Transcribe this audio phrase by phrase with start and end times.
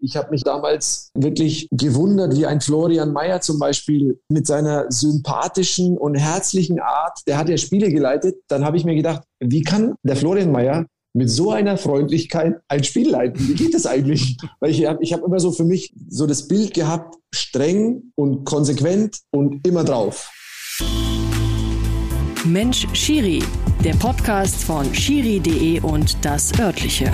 [0.00, 5.98] Ich habe mich damals wirklich gewundert, wie ein Florian Mayer zum Beispiel mit seiner sympathischen
[5.98, 8.36] und herzlichen Art, der hat ja Spiele geleitet.
[8.46, 12.84] Dann habe ich mir gedacht, wie kann der Florian Mayer mit so einer Freundlichkeit ein
[12.84, 13.48] Spiel leiten?
[13.48, 14.36] Wie geht das eigentlich?
[14.60, 18.44] Weil ich habe ich hab immer so für mich so das Bild gehabt, streng und
[18.44, 20.30] konsequent und immer drauf.
[22.44, 23.42] Mensch Schiri,
[23.82, 27.12] der Podcast von Schiri.de und das örtliche.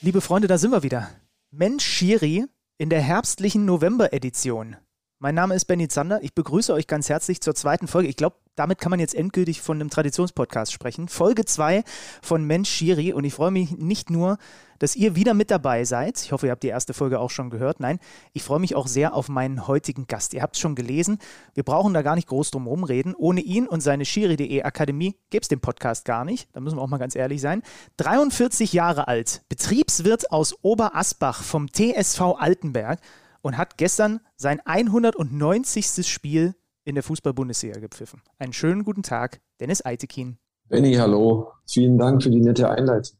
[0.00, 1.10] Liebe Freunde, da sind wir wieder.
[1.50, 2.44] Mensch Schiri
[2.78, 4.76] in der herbstlichen November-Edition.
[5.20, 6.22] Mein Name ist Benny Zander.
[6.22, 8.08] Ich begrüße euch ganz herzlich zur zweiten Folge.
[8.08, 11.08] Ich glaube, damit kann man jetzt endgültig von einem Traditionspodcast sprechen.
[11.08, 11.82] Folge 2
[12.22, 13.12] von Mensch Schiri.
[13.12, 14.38] Und ich freue mich nicht nur,
[14.78, 16.22] dass ihr wieder mit dabei seid.
[16.22, 17.80] Ich hoffe, ihr habt die erste Folge auch schon gehört.
[17.80, 17.98] Nein,
[18.32, 20.34] ich freue mich auch sehr auf meinen heutigen Gast.
[20.34, 21.18] Ihr habt es schon gelesen.
[21.52, 23.16] Wir brauchen da gar nicht groß drum rumreden.
[23.16, 26.48] Ohne ihn und seine Schiri.de Akademie gäbe es den Podcast gar nicht.
[26.52, 27.62] Da müssen wir auch mal ganz ehrlich sein.
[27.96, 33.00] 43 Jahre alt, Betriebswirt aus Oberasbach vom TSV Altenberg
[33.42, 36.06] und hat gestern sein 190.
[36.06, 38.22] Spiel in der Fußball-Bundesliga gepfiffen.
[38.38, 40.38] Einen schönen guten Tag, Dennis Eitekin.
[40.68, 41.52] Benny, hallo.
[41.66, 43.18] Vielen Dank für die nette Einleitung.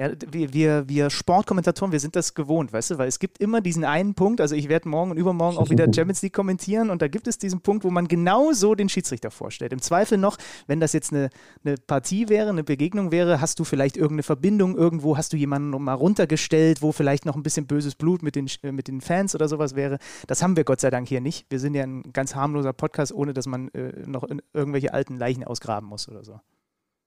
[0.00, 3.60] Ja, wir, wir, wir Sportkommentatoren, wir sind das gewohnt, weißt du, weil es gibt immer
[3.60, 7.02] diesen einen Punkt, also ich werde morgen und übermorgen auch wieder Champions League kommentieren und
[7.02, 9.74] da gibt es diesen Punkt, wo man genau so den Schiedsrichter vorstellt.
[9.74, 11.28] Im Zweifel noch, wenn das jetzt eine,
[11.66, 15.68] eine Partie wäre, eine Begegnung wäre, hast du vielleicht irgendeine Verbindung irgendwo, hast du jemanden
[15.82, 19.34] mal runtergestellt, wo vielleicht noch ein bisschen böses Blut mit den, äh, mit den Fans
[19.34, 19.98] oder sowas wäre.
[20.26, 21.44] Das haben wir Gott sei Dank hier nicht.
[21.50, 25.44] Wir sind ja ein ganz harmloser Podcast, ohne dass man äh, noch irgendwelche alten Leichen
[25.44, 26.40] ausgraben muss oder so.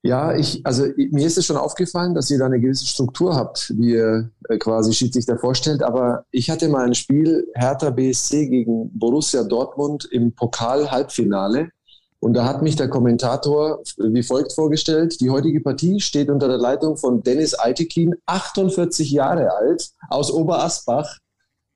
[0.05, 3.73] Ja, ich, also mir ist es schon aufgefallen, dass ihr da eine gewisse Struktur habt,
[3.77, 5.81] wie ihr äh, quasi Schiedsrichter vorstellt.
[5.81, 11.69] Aber ich hatte mal ein Spiel Hertha BSC gegen Borussia Dortmund im Pokal-Halbfinale.
[12.19, 15.21] Und da hat mich der Kommentator wie folgt vorgestellt.
[15.21, 21.17] Die heutige Partie steht unter der Leitung von Dennis Eitekin, 48 Jahre alt, aus Oberasbach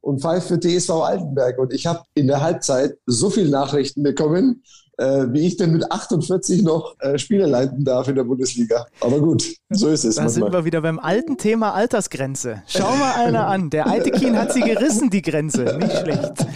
[0.01, 1.59] und pfeift für TSV Altenberg.
[1.59, 5.91] Und ich habe in der Halbzeit so viele Nachrichten bekommen, äh, wie ich denn mit
[5.91, 8.87] 48 noch äh, Spiele leiten darf in der Bundesliga.
[9.01, 10.15] Aber gut, so ist es.
[10.15, 10.43] Da manchmal.
[10.45, 12.63] sind wir wieder beim alten Thema Altersgrenze.
[12.67, 13.69] Schau mal einer an.
[13.69, 15.77] Der Eitekin hat sie gerissen, die Grenze.
[15.79, 16.47] Nicht schlecht.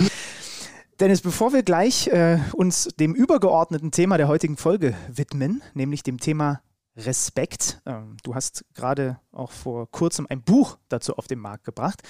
[0.99, 6.19] Dennis, bevor wir gleich äh, uns dem übergeordneten Thema der heutigen Folge widmen, nämlich dem
[6.19, 6.61] Thema
[6.97, 7.81] Respekt.
[7.85, 12.01] Ähm, du hast gerade auch vor kurzem ein Buch dazu auf den Markt gebracht.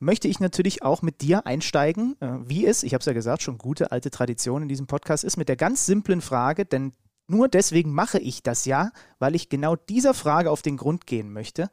[0.00, 3.42] Möchte ich natürlich auch mit dir einsteigen, äh, wie es, ich habe es ja gesagt,
[3.42, 6.92] schon gute alte Tradition in diesem Podcast ist, mit der ganz simplen Frage, denn
[7.26, 11.32] nur deswegen mache ich das ja, weil ich genau dieser Frage auf den Grund gehen
[11.32, 11.70] möchte.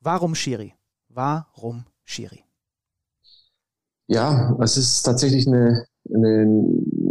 [0.00, 0.74] Warum Schiri?
[1.08, 2.44] Warum Schiri?
[4.08, 6.66] Ja, es ist tatsächlich eine, eine,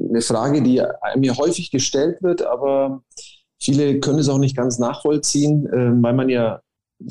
[0.09, 0.83] eine Frage, die
[1.15, 3.03] mir häufig gestellt wird, aber
[3.61, 6.61] Viele können es auch nicht ganz nachvollziehen, äh, weil man ja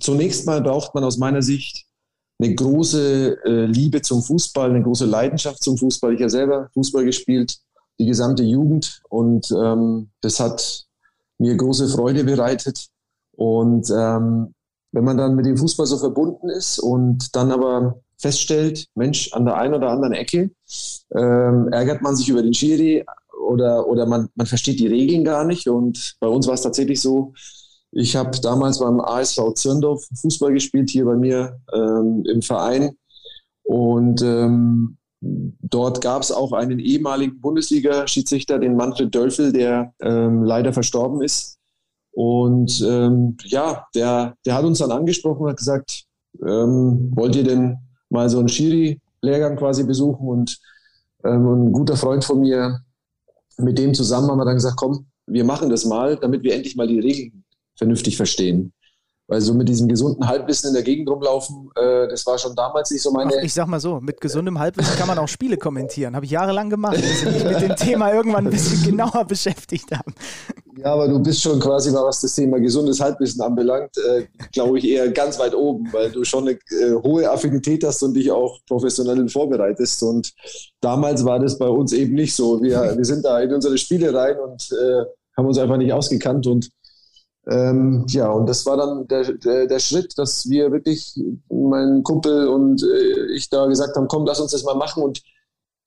[0.01, 1.87] zunächst mal braucht man aus meiner Sicht
[2.41, 6.15] eine große äh, Liebe zum Fußball, eine große Leidenschaft zum Fußball.
[6.15, 7.59] Ich habe selber Fußball gespielt,
[7.99, 10.87] die gesamte Jugend und ähm, das hat
[11.39, 12.89] mir große Freude bereitet.
[13.33, 14.55] Und ähm,
[14.93, 19.45] wenn man dann mit dem Fußball so verbunden ist und dann aber feststellt, Mensch, an
[19.45, 20.51] der einen oder anderen Ecke
[21.15, 23.05] ähm, ärgert man sich über den Schiri,
[23.41, 25.69] oder, oder man, man versteht die Regeln gar nicht.
[25.69, 27.33] Und bei uns war es tatsächlich so,
[27.93, 32.97] ich habe damals beim ASV Zirndorf Fußball gespielt, hier bei mir ähm, im Verein.
[33.65, 40.73] Und ähm, dort gab es auch einen ehemaligen Bundesliga-Schiedsrichter, den Manfred Dölfel, der ähm, leider
[40.73, 41.59] verstorben ist.
[42.13, 46.05] Und ähm, ja, der, der hat uns dann angesprochen und hat gesagt,
[46.45, 50.27] ähm, wollt ihr denn mal so einen Schiri-Lehrgang quasi besuchen?
[50.29, 50.59] Und
[51.25, 52.81] ähm, ein guter Freund von mir,
[53.63, 56.77] mit dem zusammen haben wir dann gesagt, komm, wir machen das mal, damit wir endlich
[56.77, 57.45] mal die Regeln
[57.77, 58.73] vernünftig verstehen.
[59.31, 62.91] Weil so mit diesem gesunden Halbwissen in der Gegend rumlaufen, äh, das war schon damals
[62.91, 63.31] nicht so meine.
[63.33, 66.17] Ach, ich sag mal so, mit gesundem Halbwissen kann man auch Spiele kommentieren.
[66.17, 69.97] Habe ich jahrelang gemacht, bis ich mich mit dem Thema irgendwann ein bisschen genauer beschäftigt
[69.97, 70.11] habe.
[70.77, 74.89] Ja, aber du bist schon quasi, was das Thema gesundes Halbwissen anbelangt, äh, glaube ich,
[74.89, 78.59] eher ganz weit oben, weil du schon eine äh, hohe Affinität hast und dich auch
[78.67, 80.03] professionell vorbereitest.
[80.03, 80.33] Und
[80.81, 82.63] damals war das bei uns eben nicht so.
[82.63, 85.05] Wir, wir sind da in unsere Spiele rein und äh,
[85.37, 86.71] haben uns einfach nicht ausgekannt und
[87.49, 91.19] ähm, ja, und das war dann der, der, der, Schritt, dass wir wirklich,
[91.49, 95.03] mein Kumpel und äh, ich da gesagt haben, komm, lass uns das mal machen.
[95.03, 95.23] Und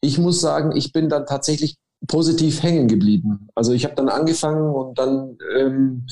[0.01, 1.77] ich muss sagen, ich bin dann tatsächlich
[2.07, 3.47] positiv hängen geblieben.
[3.55, 6.05] Also ich habe dann angefangen und dann ähm,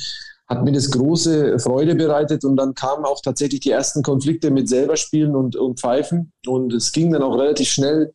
[0.47, 4.67] hat mir das große Freude bereitet und dann kamen auch tatsächlich die ersten Konflikte mit
[4.67, 6.33] selber spielen und, und Pfeifen.
[6.45, 8.13] Und es ging dann auch relativ schnell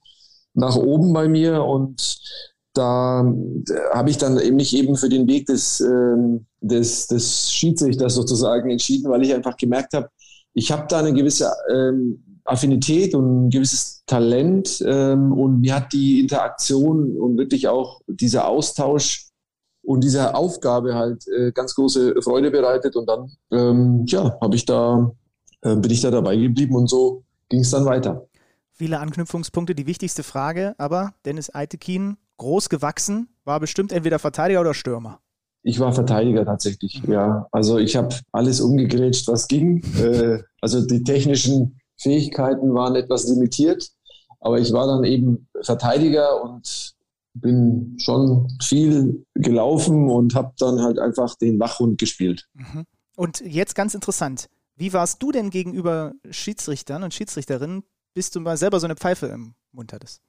[0.55, 2.19] nach oben bei mir und
[2.75, 3.25] da,
[3.93, 8.71] habe ich dann eben nicht eben für den Weg des, ähm, des, des Schiedsrichters sozusagen
[8.71, 10.11] entschieden, weil ich einfach gemerkt habe,
[10.53, 15.93] ich habe da eine gewisse ähm, Affinität und ein gewisses Talent ähm, und mir hat
[15.93, 19.29] die Interaktion und wirklich auch dieser Austausch
[19.83, 24.65] und diese Aufgabe halt äh, ganz große Freude bereitet und dann ähm, ja habe ich
[24.65, 25.13] da
[25.63, 28.27] äh, bin ich da dabei geblieben und so ging es dann weiter.
[28.73, 29.75] Viele Anknüpfungspunkte.
[29.75, 35.21] Die wichtigste Frage, aber Dennis Eitekin, groß gewachsen, war bestimmt entweder Verteidiger oder Stürmer.
[35.63, 37.13] Ich war Verteidiger tatsächlich, mhm.
[37.13, 37.47] ja.
[37.51, 39.83] Also ich habe alles umgegrätscht, was ging.
[39.99, 43.91] Äh, also die technischen Fähigkeiten waren etwas limitiert,
[44.41, 46.95] aber ich war dann eben Verteidiger und
[47.35, 52.47] bin schon viel gelaufen und habe dann halt einfach den Wachhund gespielt.
[52.55, 52.85] Mhm.
[53.17, 57.83] Und jetzt ganz interessant, wie warst du denn gegenüber Schiedsrichtern und Schiedsrichterinnen,
[58.15, 60.23] bis du mal selber so eine Pfeife im Mund hattest?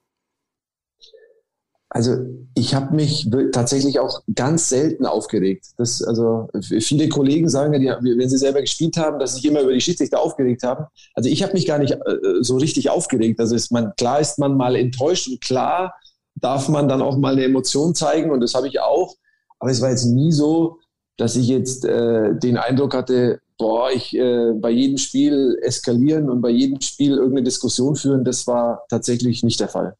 [1.90, 2.18] Also
[2.54, 5.68] ich habe mich tatsächlich auch ganz selten aufgeregt.
[5.78, 9.62] Das, also viele Kollegen sagen ja, die, wenn sie selber gespielt haben, dass sich immer
[9.62, 10.86] über die Schiedsrichter aufgeregt haben.
[11.14, 13.40] Also ich habe mich gar nicht äh, so richtig aufgeregt.
[13.40, 15.94] Also ist man, klar ist man mal enttäuscht und klar
[16.36, 19.16] darf man dann auch mal eine Emotion zeigen und das habe ich auch.
[19.60, 20.80] Aber es war jetzt nie so,
[21.18, 26.42] dass ich jetzt äh, den Eindruck hatte, boah, ich äh, bei jedem Spiel eskalieren und
[26.42, 28.24] bei jedem Spiel irgendeine Diskussion führen.
[28.24, 29.96] Das war tatsächlich nicht der Fall.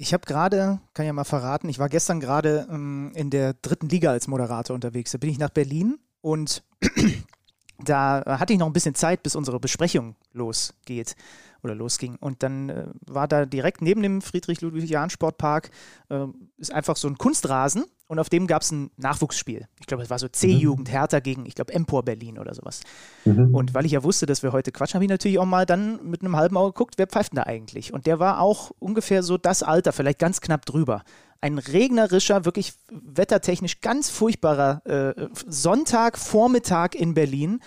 [0.00, 3.88] Ich habe gerade, kann ja mal verraten, ich war gestern gerade ähm, in der dritten
[3.88, 5.10] Liga als Moderator unterwegs.
[5.10, 6.62] Da bin ich nach Berlin und
[7.84, 11.16] da hatte ich noch ein bisschen Zeit, bis unsere Besprechung losgeht
[11.64, 12.14] oder losging.
[12.20, 15.70] Und dann äh, war da direkt neben dem Friedrich-Ludwig-Jahn-Sportpark
[16.10, 16.26] äh,
[16.58, 19.66] ist einfach so ein Kunstrasen und auf dem gab es ein Nachwuchsspiel.
[19.78, 20.92] Ich glaube, es war so C-Jugend, mhm.
[20.92, 22.80] Hertha gegen, ich glaube, Empor Berlin oder sowas.
[23.26, 23.54] Mhm.
[23.54, 26.02] Und weil ich ja wusste, dass wir heute quatschen, habe ich natürlich auch mal dann
[26.08, 27.92] mit einem halben Auge geguckt, wer pfeift denn da eigentlich?
[27.92, 31.02] Und der war auch ungefähr so das Alter, vielleicht ganz knapp drüber.
[31.42, 37.60] Ein regnerischer, wirklich wettertechnisch ganz furchtbarer äh, Sonntagvormittag in Berlin.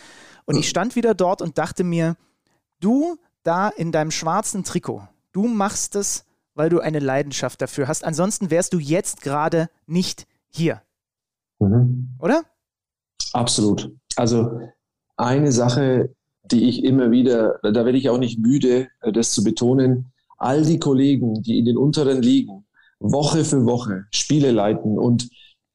[0.46, 2.18] Und ich stand wieder dort und dachte mir,
[2.80, 5.04] du da in deinem schwarzen Trikot,
[5.34, 8.04] du machst es, weil du eine Leidenschaft dafür hast.
[8.04, 10.82] Ansonsten wärst du jetzt gerade nicht hier.
[11.60, 12.16] Mhm.
[12.20, 12.44] Oder?
[13.34, 13.92] Absolut.
[14.16, 14.60] Also
[15.18, 16.14] eine Sache,
[16.44, 20.64] die ich immer wieder, da werde ich auch nicht müde, äh, das zu betonen, all
[20.64, 22.66] die Kollegen, die in den unteren Ligen
[23.00, 25.28] Woche für Woche Spiele leiten und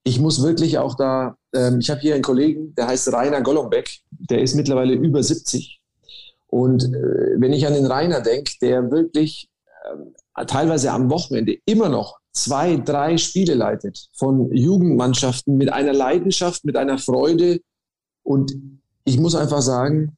[0.07, 3.91] ich muss wirklich auch da, ähm, ich habe hier einen Kollegen, der heißt Rainer Golombek,
[4.11, 5.81] der ist mittlerweile über 70.
[6.47, 9.51] Und äh, wenn ich an den Rainer denke, der wirklich
[10.37, 16.65] äh, teilweise am Wochenende immer noch zwei, drei Spiele leitet von Jugendmannschaften mit einer Leidenschaft,
[16.65, 17.61] mit einer Freude.
[18.23, 18.55] Und
[19.05, 20.17] ich muss einfach sagen,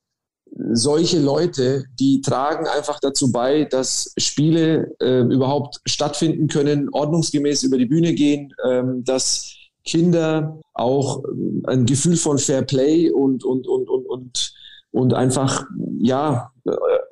[0.72, 7.78] solche Leute, die tragen einfach dazu bei, dass Spiele äh, überhaupt stattfinden können, ordnungsgemäß über
[7.78, 9.54] die Bühne gehen, ähm, dass
[9.84, 14.54] Kinder auch ähm, ein Gefühl von Fair Play und, und, und, und, und,
[14.90, 15.64] und einfach,
[16.00, 16.50] ja,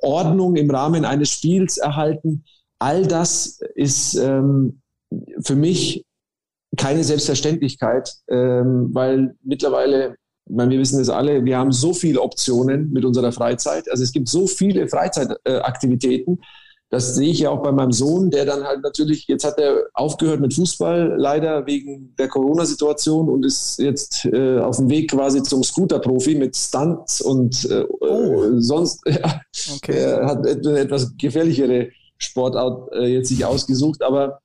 [0.02, 2.44] Ordnung im Rahmen eines Spiels erhalten.
[2.78, 4.80] All das ist ähm,
[5.40, 6.04] für mich
[6.76, 10.16] keine Selbstverständlichkeit, ähm, weil mittlerweile,
[10.48, 13.90] meine, wir wissen es alle, wir haben so viele Optionen mit unserer Freizeit.
[13.90, 16.40] Also es gibt so viele Freizeitaktivitäten.
[16.88, 19.86] Das sehe ich ja auch bei meinem Sohn, der dann halt natürlich, jetzt hat er
[19.92, 25.42] aufgehört mit Fußball, leider wegen der Corona-Situation und ist jetzt äh, auf dem Weg quasi
[25.42, 28.60] zum Scooter-Profi mit Stunts und äh, oh.
[28.60, 29.40] sonst ja,
[29.74, 29.98] okay.
[29.98, 34.40] er hat eine etwas gefährlichere Sportart äh, jetzt sich ausgesucht, aber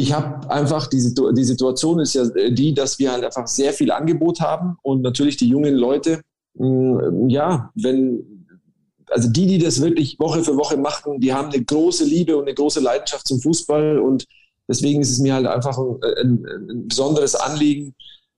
[0.00, 3.90] ich habe einfach, die, die Situation ist ja die, dass wir halt einfach sehr viel
[3.90, 6.22] Angebot haben und natürlich die jungen Leute,
[6.54, 8.46] mh, mm, ja, wenn,
[9.10, 12.44] also die, die das wirklich Woche für Woche machen, die haben eine große Liebe und
[12.44, 14.24] eine große Leidenschaft zum Fußball und
[14.68, 17.94] deswegen ist es mir halt einfach ein, ein, ein besonderes Anliegen,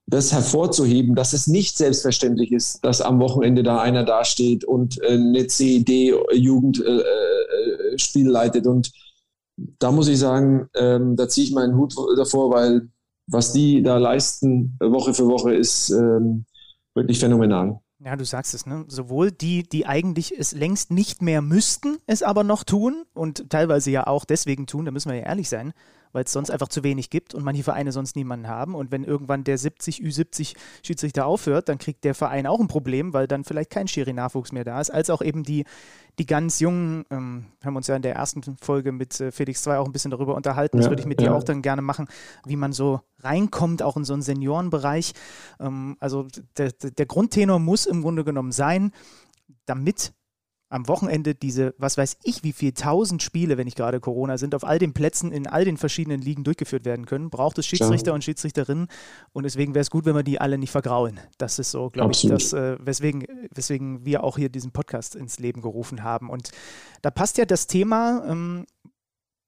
[0.06, 5.12] das hervorzuheben, dass es nicht selbstverständlich ist, dass am Wochenende da einer dasteht und äh,
[5.12, 8.90] eine CED-Jugendspiel äh, äh, leitet und
[9.56, 12.88] da muss ich sagen, ähm, da ziehe ich meinen Hut davor, weil
[13.26, 16.44] was die da leisten Woche für Woche ist ähm,
[16.94, 17.80] wirklich phänomenal.
[18.04, 18.84] Ja, du sagst es, ne?
[18.88, 23.92] Sowohl die, die eigentlich es längst nicht mehr müssten, es aber noch tun und teilweise
[23.92, 25.72] ja auch deswegen tun, da müssen wir ja ehrlich sein,
[26.12, 28.74] weil es sonst einfach zu wenig gibt und manche Vereine sonst niemanden haben.
[28.74, 33.12] Und wenn irgendwann der 70, Ü70 Schiedsrichter aufhört, dann kriegt der Verein auch ein Problem,
[33.12, 35.64] weil dann vielleicht kein Schiri-Nachwuchs mehr da ist, als auch eben die,
[36.18, 39.78] die ganz Jungen, ähm, haben uns ja in der ersten Folge mit äh, Felix 2
[39.78, 41.28] auch ein bisschen darüber unterhalten, das würde ich mit ja.
[41.28, 42.06] dir auch dann gerne machen,
[42.44, 45.12] wie man so reinkommt, auch in so einen Seniorenbereich.
[45.60, 46.26] Ähm, also
[46.56, 48.92] der, der Grundtenor muss im Grunde genommen sein,
[49.64, 50.12] damit
[50.72, 54.54] am Wochenende diese, was weiß ich, wie viel tausend Spiele, wenn nicht gerade Corona sind,
[54.54, 58.14] auf all den Plätzen in all den verschiedenen Ligen durchgeführt werden können, braucht es Schiedsrichter
[58.14, 58.88] und Schiedsrichterinnen
[59.34, 61.20] und deswegen wäre es gut, wenn wir die alle nicht vergraulen.
[61.36, 65.38] Das ist so, glaube ich, das, äh, weswegen, weswegen wir auch hier diesen Podcast ins
[65.38, 66.30] Leben gerufen haben.
[66.30, 66.50] Und
[67.02, 68.64] da passt ja das Thema, ähm,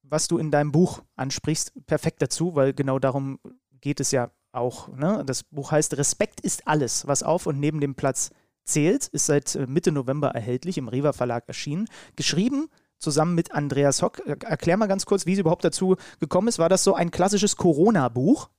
[0.03, 3.39] was du in deinem Buch ansprichst, perfekt dazu, weil genau darum
[3.81, 4.89] geht es ja auch.
[4.89, 5.23] Ne?
[5.25, 8.29] Das Buch heißt Respekt ist alles, was auf und neben dem Platz
[8.65, 11.87] zählt, ist seit äh, Mitte November erhältlich, im Riva Verlag erschienen.
[12.15, 12.69] Geschrieben
[12.99, 14.19] zusammen mit Andreas Hock.
[14.25, 16.59] Erklär mal ganz kurz, wie es überhaupt dazu gekommen ist.
[16.59, 18.49] War das so ein klassisches Corona-Buch?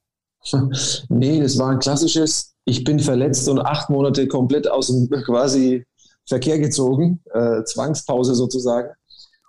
[1.09, 5.85] Nee, das war ein klassisches, ich bin verletzt und acht Monate komplett aus dem quasi
[6.25, 8.91] Verkehr gezogen, äh, Zwangspause sozusagen.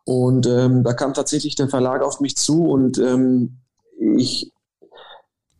[0.05, 3.57] Und ähm, da kam tatsächlich der Verlag auf mich zu und ähm,
[4.17, 4.51] ich,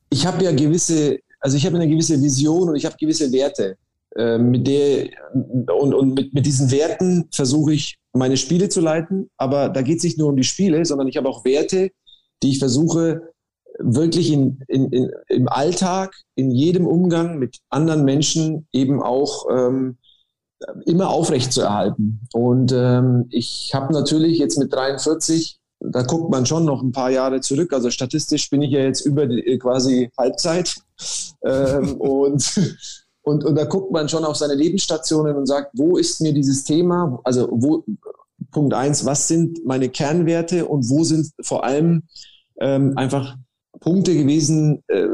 [0.09, 3.77] ich habe ja gewisse, also ich habe eine gewisse Vision und ich habe gewisse Werte.
[4.17, 9.29] Ähm, mit der und, und mit, mit diesen Werten versuche ich meine Spiele zu leiten,
[9.37, 11.91] aber da geht es nicht nur um die Spiele, sondern ich habe auch Werte,
[12.41, 13.33] die ich versuche
[13.79, 19.97] wirklich in, in, in, im Alltag, in jedem Umgang mit anderen Menschen eben auch ähm,
[20.85, 22.21] immer aufrecht zu erhalten.
[22.33, 27.11] Und ähm, ich habe natürlich jetzt mit 43, da guckt man schon noch ein paar
[27.11, 27.73] Jahre zurück.
[27.73, 30.75] Also statistisch bin ich ja jetzt über die, quasi Halbzeit.
[31.43, 32.59] Ähm, und
[33.27, 36.63] und, und da guckt man schon auf seine Lebensstationen und sagt, wo ist mir dieses
[36.63, 37.83] Thema, also wo,
[38.51, 42.03] Punkt eins, was sind meine Kernwerte und wo sind vor allem
[42.61, 43.35] ähm, einfach
[43.81, 45.07] Punkte gewesen, äh,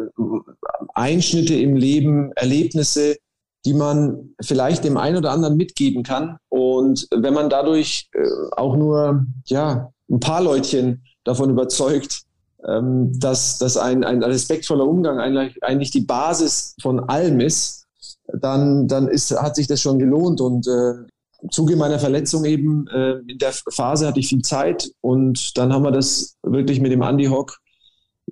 [0.93, 3.17] Einschnitte im Leben, Erlebnisse,
[3.65, 6.37] die man vielleicht dem einen oder anderen mitgeben kann.
[6.49, 12.21] Und wenn man dadurch äh, auch nur ja, ein paar Leutchen davon überzeugt,
[12.67, 17.82] ähm, dass, dass ein, ein respektvoller Umgang eigentlich, eigentlich die Basis von allem ist,
[18.27, 20.41] dann, dann ist, hat sich das schon gelohnt.
[20.41, 20.93] Und äh,
[21.41, 25.73] im Zuge meiner Verletzung eben, äh, in der Phase hatte ich viel Zeit und dann
[25.73, 27.57] haben wir das wirklich mit dem Andy Hock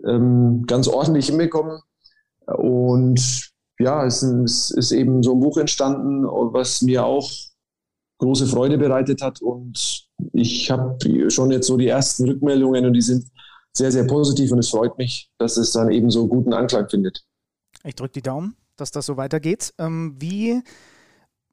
[0.07, 1.79] ähm, ganz ordentlich hinbekommen.
[2.45, 7.29] Und ja, es ist, ist eben so ein Buch entstanden, was mir auch
[8.19, 9.41] große Freude bereitet hat.
[9.41, 10.97] Und ich habe
[11.29, 13.27] schon jetzt so die ersten Rückmeldungen und die sind
[13.73, 17.23] sehr, sehr positiv und es freut mich, dass es dann eben so guten Anklang findet.
[17.83, 19.73] Ich drücke die Daumen dass das so weitergeht.
[19.77, 20.61] Ähm, wie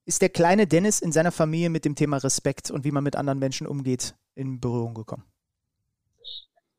[0.04, 3.14] ist der kleine Dennis in seiner Familie mit dem Thema Respekt und wie man mit
[3.14, 5.25] anderen Menschen umgeht in Berührung gekommen?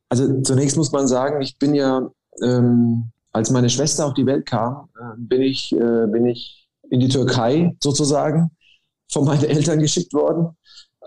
[0.09, 2.09] Also zunächst muss man sagen, ich bin ja,
[2.43, 6.99] ähm, als meine Schwester auf die Welt kam, äh, bin, ich, äh, bin ich in
[6.99, 8.49] die Türkei sozusagen
[9.11, 10.57] von meinen Eltern geschickt worden.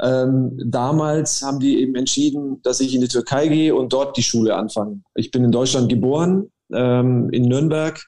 [0.00, 4.22] Ähm, damals haben die eben entschieden, dass ich in die Türkei gehe und dort die
[4.22, 5.02] Schule anfange.
[5.16, 8.00] Ich bin in Deutschland geboren, ähm, in Nürnberg,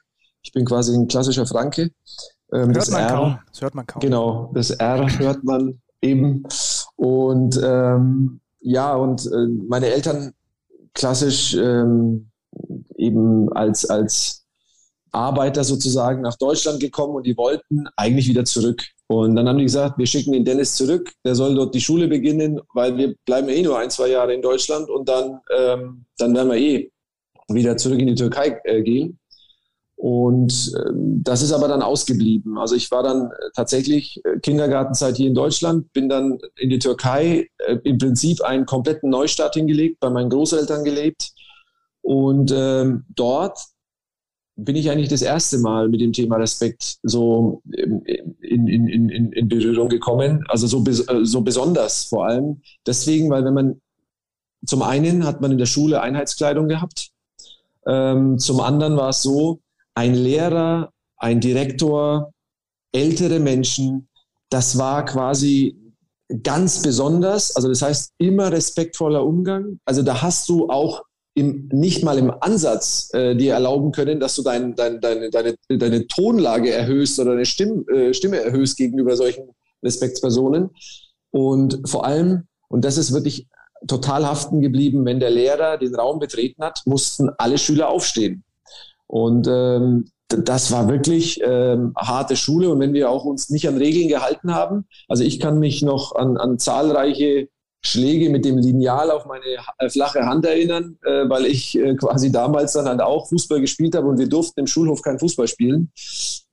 [0.45, 1.91] ich bin quasi ein klassischer Franke.
[2.53, 3.39] Ähm, hört man R, kaum.
[3.51, 3.99] Das hört man kaum.
[3.99, 6.43] Genau, das R hört man eben.
[6.95, 10.33] Und ähm, ja, und äh, meine Eltern
[10.93, 12.29] klassisch ähm,
[12.95, 14.45] eben als, als
[15.11, 18.83] Arbeiter sozusagen nach Deutschland gekommen und die wollten eigentlich wieder zurück.
[19.07, 22.07] Und dann haben die gesagt, wir schicken den Dennis zurück, der soll dort die Schule
[22.07, 26.35] beginnen, weil wir bleiben eh nur ein, zwei Jahre in Deutschland und dann, ähm, dann
[26.35, 26.91] werden wir eh
[27.49, 29.19] wieder zurück in die Türkei äh, gehen.
[29.95, 32.57] Und ähm, das ist aber dann ausgeblieben.
[32.57, 36.79] Also ich war dann äh, tatsächlich äh, Kindergartenzeit hier in Deutschland, bin dann in die
[36.79, 41.31] Türkei, äh, im Prinzip einen kompletten Neustart hingelegt, bei meinen Großeltern gelebt.
[42.01, 43.57] Und ähm, dort
[44.57, 48.01] bin ich eigentlich das erste Mal mit dem Thema Respekt so in,
[48.41, 50.45] in, in, in, in Berührung gekommen.
[50.47, 50.83] Also so,
[51.23, 52.61] so besonders vor allem.
[52.85, 53.81] Deswegen, weil wenn man
[54.65, 57.11] zum einen hat man in der Schule Einheitskleidung gehabt.
[57.85, 59.59] Ähm, zum anderen war es so,
[59.95, 62.31] ein Lehrer, ein Direktor,
[62.91, 64.07] ältere Menschen,
[64.49, 65.77] das war quasi
[66.43, 67.55] ganz besonders.
[67.55, 69.79] Also das heißt immer respektvoller Umgang.
[69.85, 74.35] Also da hast du auch im, nicht mal im Ansatz äh, dir erlauben können, dass
[74.35, 79.17] du dein, dein, deine, deine, deine Tonlage erhöhst oder deine Stimm, äh, Stimme erhöhst gegenüber
[79.17, 79.49] solchen
[79.83, 80.69] Respektspersonen.
[81.31, 83.47] Und vor allem, und das ist wirklich
[83.87, 88.44] total haften geblieben, wenn der Lehrer den Raum betreten hat, mussten alle Schüler aufstehen.
[89.15, 92.69] Und ähm, das war wirklich ähm, harte Schule.
[92.69, 96.15] Und wenn wir auch uns nicht an Regeln gehalten haben, also ich kann mich noch
[96.15, 97.47] an, an zahlreiche
[97.81, 99.45] Schläge mit dem Lineal auf meine
[99.77, 103.95] äh, flache Hand erinnern, äh, weil ich äh, quasi damals dann halt auch Fußball gespielt
[103.95, 105.93] habe und wir durften im Schulhof kein Fußball spielen.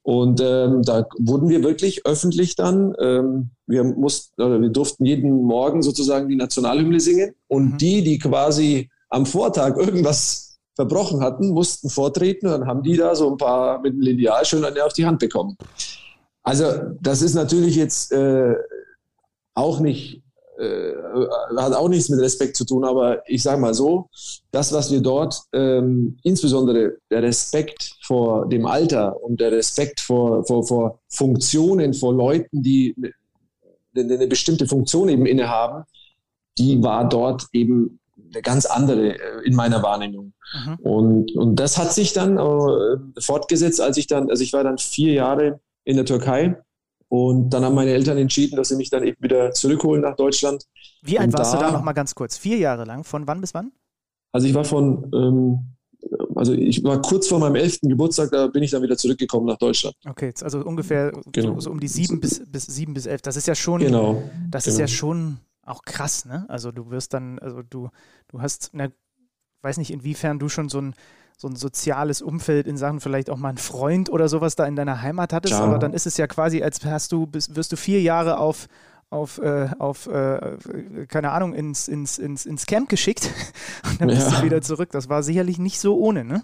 [0.03, 5.33] Und ähm, da wurden wir wirklich öffentlich dann, ähm, wir mussten, oder wir durften jeden
[5.43, 7.79] Morgen sozusagen die Nationalhymne singen und mhm.
[7.79, 13.15] die, die quasi am Vortag irgendwas verbrochen hatten, mussten vortreten und dann haben die da
[13.15, 15.57] so ein paar mit dem Lineal schön an auf die Hand bekommen.
[16.43, 16.65] Also
[17.01, 18.55] das ist natürlich jetzt äh,
[19.55, 20.23] auch nicht,
[20.59, 20.93] äh,
[21.57, 24.09] hat auch nichts mit Respekt zu tun, aber ich sage mal so,
[24.51, 30.45] das, was wir dort, ähm, insbesondere der Respekt vor dem Alter und der Respekt vor,
[30.47, 32.95] vor, vor Funktionen, vor Leuten, die
[33.95, 35.85] eine, eine bestimmte Funktion eben innehaben,
[36.59, 38.01] die war dort eben
[38.33, 40.33] eine ganz andere äh, in meiner Wahrnehmung.
[40.55, 40.75] Mhm.
[40.77, 44.79] Und, und das hat sich dann äh, fortgesetzt, als ich dann, also ich war dann
[44.79, 46.57] vier Jahre in der Türkei
[47.09, 50.65] und dann haben meine Eltern entschieden, dass sie mich dann eben wieder zurückholen nach Deutschland.
[51.03, 52.39] Wie alt und warst da, du da noch mal ganz kurz?
[52.39, 53.05] Vier Jahre lang?
[53.05, 53.73] Von wann bis wann?
[54.33, 55.77] Also ich war von, ähm,
[56.35, 59.59] also ich war kurz vor meinem elften Geburtstag, da bin ich dann wieder zurückgekommen nach
[59.59, 59.95] Deutschland.
[60.09, 61.55] Okay, also ungefähr genau.
[61.55, 63.21] so, so, um die sieben bis, bis sieben bis elf.
[63.23, 64.23] Das ist ja schon, genau.
[64.51, 64.73] das genau.
[64.73, 64.97] ist ja genau.
[64.97, 66.45] schon auch krass, ne?
[66.49, 67.89] Also du wirst dann, also du,
[68.33, 68.89] du hast, na,
[69.63, 70.95] weiß nicht, inwiefern du schon so ein,
[71.37, 74.77] so ein soziales Umfeld in Sachen vielleicht auch mal einen Freund oder sowas da in
[74.77, 75.61] deiner Heimat hattest, ja.
[75.61, 78.69] aber dann ist es ja quasi, als hast du, bist, wirst du vier Jahre auf,
[79.11, 80.57] auf, äh, auf äh,
[81.09, 83.29] keine Ahnung, ins, ins, ins, ins Camp geschickt
[83.91, 84.91] und dann bist du wieder zurück.
[84.93, 86.43] Das war sicherlich nicht so ohne, ne?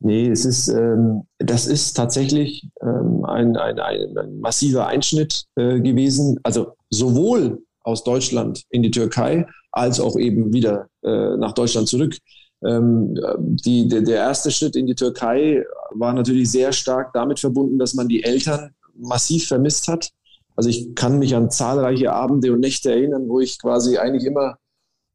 [0.00, 5.80] Nee, es ist, ähm, das ist tatsächlich ähm, ein, ein, ein, ein, massiver Einschnitt äh,
[5.80, 6.40] gewesen.
[6.42, 12.16] Also sowohl aus Deutschland in die Türkei, als auch eben wieder äh, nach Deutschland zurück.
[12.64, 17.78] Ähm, die, der, der erste Schritt in die Türkei war natürlich sehr stark damit verbunden,
[17.78, 20.10] dass man die Eltern massiv vermisst hat.
[20.54, 24.58] Also ich kann mich an zahlreiche Abende und Nächte erinnern, wo ich quasi eigentlich immer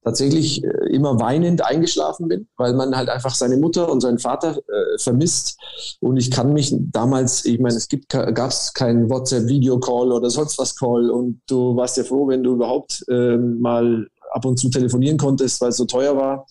[0.03, 4.57] tatsächlich äh, immer weinend eingeschlafen bin, weil man halt einfach seine Mutter und seinen Vater
[4.57, 5.59] äh, vermisst.
[5.99, 10.75] Und ich kann mich damals, ich meine, es gab es keinen WhatsApp-Video-Call oder sonst was
[10.75, 15.17] Call und du warst ja froh, wenn du überhaupt äh, mal ab und zu telefonieren
[15.17, 16.45] konntest, weil es so teuer war.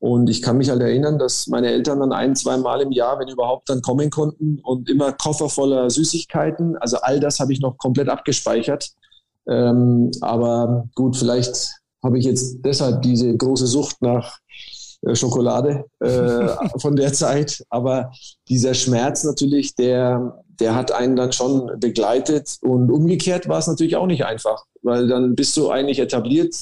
[0.00, 3.18] Und ich kann mich halt erinnern, dass meine Eltern dann ein, zwei Mal im Jahr,
[3.18, 6.76] wenn überhaupt, dann kommen konnten und immer Koffer voller Süßigkeiten.
[6.76, 8.90] Also all das habe ich noch komplett abgespeichert.
[9.48, 11.72] Ähm, aber gut, vielleicht
[12.02, 14.38] habe ich jetzt deshalb diese große Sucht nach
[15.02, 16.48] äh, Schokolade äh,
[16.78, 17.64] von der Zeit.
[17.68, 18.12] Aber
[18.48, 22.58] dieser Schmerz natürlich, der, der hat einen dann schon begleitet.
[22.62, 26.54] Und umgekehrt war es natürlich auch nicht einfach, weil dann bist du eigentlich etabliert.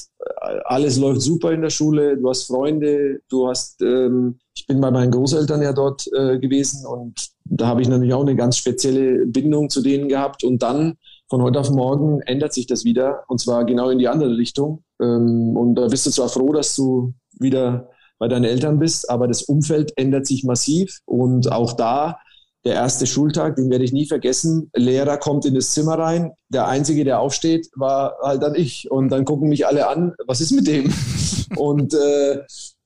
[0.65, 4.91] Alles läuft super in der Schule, du hast Freunde, du hast, ähm, ich bin bei
[4.91, 9.25] meinen Großeltern ja dort äh, gewesen und da habe ich natürlich auch eine ganz spezielle
[9.25, 10.43] Bindung zu denen gehabt.
[10.43, 10.97] Und dann
[11.29, 14.83] von heute auf morgen ändert sich das wieder und zwar genau in die andere Richtung.
[15.01, 19.27] Ähm, und da bist du zwar froh, dass du wieder bei deinen Eltern bist, aber
[19.27, 22.17] das Umfeld ändert sich massiv und auch da
[22.65, 24.69] der erste Schultag, den werde ich nie vergessen.
[24.75, 26.33] Lehrer kommt in das Zimmer rein.
[26.49, 28.91] Der Einzige, der aufsteht, war halt dann ich.
[28.91, 30.91] Und dann gucken mich alle an, was ist mit dem?
[31.55, 32.41] Und äh,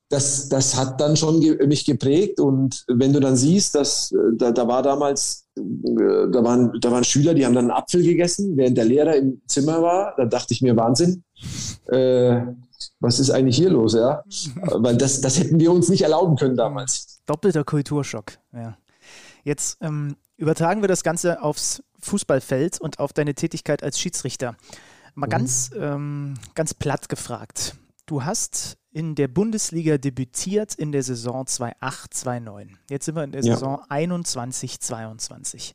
[0.10, 2.40] das, das hat dann schon ge mich geprägt.
[2.40, 5.62] Und wenn du dann siehst, dass äh, da, da war damals, äh,
[6.32, 9.42] da waren, da waren Schüler, die haben dann einen Apfel gegessen, während der Lehrer im
[9.48, 11.24] Zimmer war, da dachte ich mir, Wahnsinn.
[11.88, 12.42] Äh,
[13.00, 14.24] was ist eigentlich hier los, ja?
[14.56, 17.22] Weil das, das hätten wir uns nicht erlauben können damals.
[17.26, 18.78] Doppelter Kulturschock, ja.
[19.44, 24.56] Jetzt ähm, übertragen wir das Ganze aufs Fußballfeld und auf deine Tätigkeit als Schiedsrichter.
[25.16, 25.32] Mal mhm.
[25.32, 27.76] ganz, ähm, ganz platt gefragt.
[28.06, 32.72] Du hast in der Bundesliga debütiert in der Saison 2008-2009.
[32.90, 33.54] Jetzt sind wir in der ja.
[33.54, 35.74] Saison 21-22.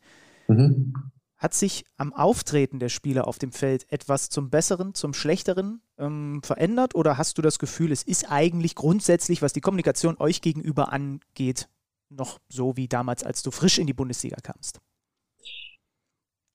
[0.48, 0.92] Mhm.
[1.38, 6.40] Hat sich am Auftreten der Spieler auf dem Feld etwas zum Besseren, zum Schlechteren ähm,
[6.42, 10.92] verändert oder hast du das Gefühl, es ist eigentlich grundsätzlich, was die Kommunikation euch gegenüber
[10.92, 11.68] angeht,
[12.11, 14.79] noch so wie damals, als du frisch in die Bundesliga kamst?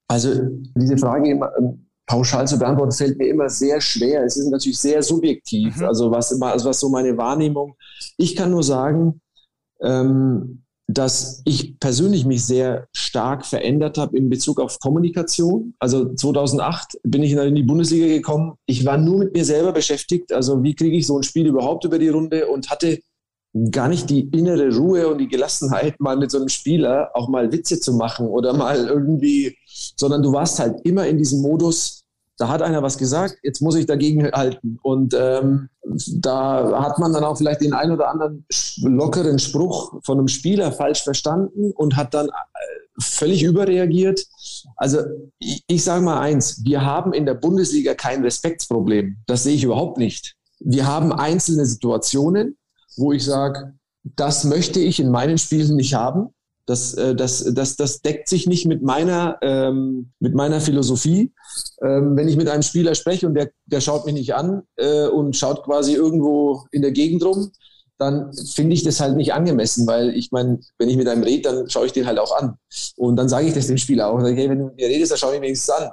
[0.07, 0.33] Also
[0.75, 4.25] diese Frage ähm, pauschal zu beantworten, fällt mir immer sehr schwer.
[4.25, 5.85] Es ist natürlich sehr subjektiv, mhm.
[5.85, 7.75] also, was, also was so meine Wahrnehmung.
[8.17, 9.21] Ich kann nur sagen,
[9.81, 15.73] ähm, dass ich persönlich mich sehr stark verändert habe in Bezug auf Kommunikation.
[15.79, 18.55] Also 2008 bin ich in die Bundesliga gekommen.
[18.65, 20.33] Ich war nur mit mir selber beschäftigt.
[20.33, 22.99] Also wie kriege ich so ein Spiel überhaupt über die Runde und hatte
[23.71, 27.51] gar nicht die innere Ruhe und die Gelassenheit, mal mit so einem Spieler auch mal
[27.51, 32.03] Witze zu machen oder mal irgendwie, sondern du warst halt immer in diesem Modus,
[32.37, 34.79] da hat einer was gesagt, jetzt muss ich dagegen halten.
[34.81, 38.45] Und ähm, da hat man dann auch vielleicht den einen oder anderen
[38.81, 42.31] lockeren Spruch von einem Spieler falsch verstanden und hat dann äh,
[42.99, 44.25] völlig überreagiert.
[44.75, 44.99] Also
[45.39, 49.17] ich, ich sage mal eins, wir haben in der Bundesliga kein Respektsproblem.
[49.27, 50.35] Das sehe ich überhaupt nicht.
[50.59, 52.57] Wir haben einzelne Situationen,
[52.97, 53.73] wo ich sage,
[54.03, 56.29] das möchte ich in meinen Spielen nicht haben.
[56.65, 61.33] Das, äh, das, das, das deckt sich nicht mit meiner, ähm, mit meiner Philosophie.
[61.83, 65.07] Ähm, wenn ich mit einem Spieler spreche und der, der schaut mich nicht an äh,
[65.07, 67.51] und schaut quasi irgendwo in der Gegend rum,
[67.97, 71.49] dann finde ich das halt nicht angemessen, weil ich meine, wenn ich mit einem rede,
[71.49, 72.55] dann schaue ich den halt auch an.
[72.95, 74.19] Und dann sage ich das dem Spieler auch.
[74.19, 75.91] Sage, hey, wenn du mir redest, dann schaue ich mir wenigstens an.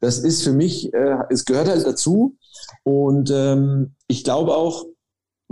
[0.00, 2.36] Das ist für mich, äh, es gehört halt dazu.
[2.82, 4.84] Und ähm, ich glaube auch,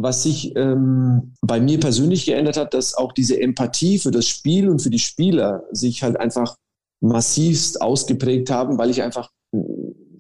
[0.03, 4.69] was sich ähm, bei mir persönlich geändert hat, dass auch diese Empathie für das Spiel
[4.69, 6.57] und für die Spieler sich halt einfach
[7.01, 9.59] massivst ausgeprägt haben, weil ich einfach äh,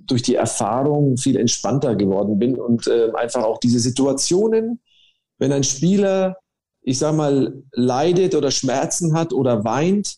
[0.07, 4.81] durch die Erfahrung viel entspannter geworden bin und äh, einfach auch diese Situationen,
[5.39, 6.37] wenn ein Spieler,
[6.83, 10.17] ich sag mal, leidet oder Schmerzen hat oder weint,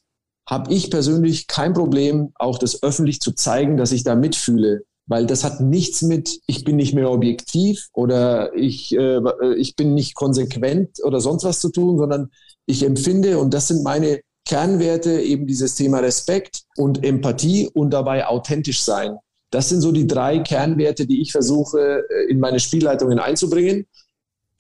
[0.49, 4.85] habe ich persönlich kein Problem, auch das öffentlich zu zeigen, dass ich da mitfühle.
[5.07, 9.21] Weil das hat nichts mit, ich bin nicht mehr objektiv oder ich, äh,
[9.57, 12.31] ich bin nicht konsequent oder sonst was zu tun, sondern
[12.67, 18.27] ich empfinde, und das sind meine Kernwerte, eben dieses Thema Respekt und Empathie und dabei
[18.27, 19.17] authentisch sein.
[19.51, 23.87] Das sind so die drei Kernwerte, die ich versuche äh, in meine Spielleitungen einzubringen.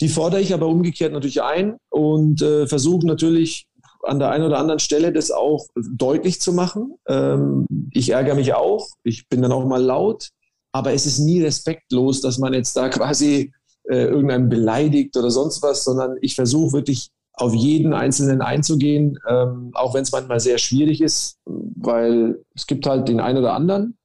[0.01, 3.67] Die fordere ich aber umgekehrt natürlich ein und äh, versuche natürlich
[4.07, 6.95] an der einen oder anderen Stelle das auch deutlich zu machen.
[7.09, 10.31] Ähm, ich ärgere mich auch, ich bin dann auch mal laut,
[10.73, 13.53] aber es ist nie respektlos, dass man jetzt da quasi
[13.89, 19.71] äh, irgendeinen beleidigt oder sonst was, sondern ich versuche wirklich auf jeden Einzelnen einzugehen, ähm,
[19.75, 23.99] auch wenn es manchmal sehr schwierig ist, weil es gibt halt den einen oder anderen,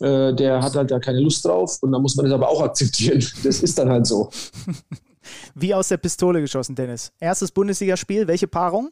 [0.00, 2.62] äh, der hat halt da keine Lust drauf und dann muss man das aber auch
[2.62, 3.24] akzeptieren.
[3.44, 4.30] Das ist dann halt so.
[5.54, 7.12] Wie aus der Pistole geschossen, Dennis.
[7.20, 8.90] Erstes Bundesligaspiel, welche Paarung?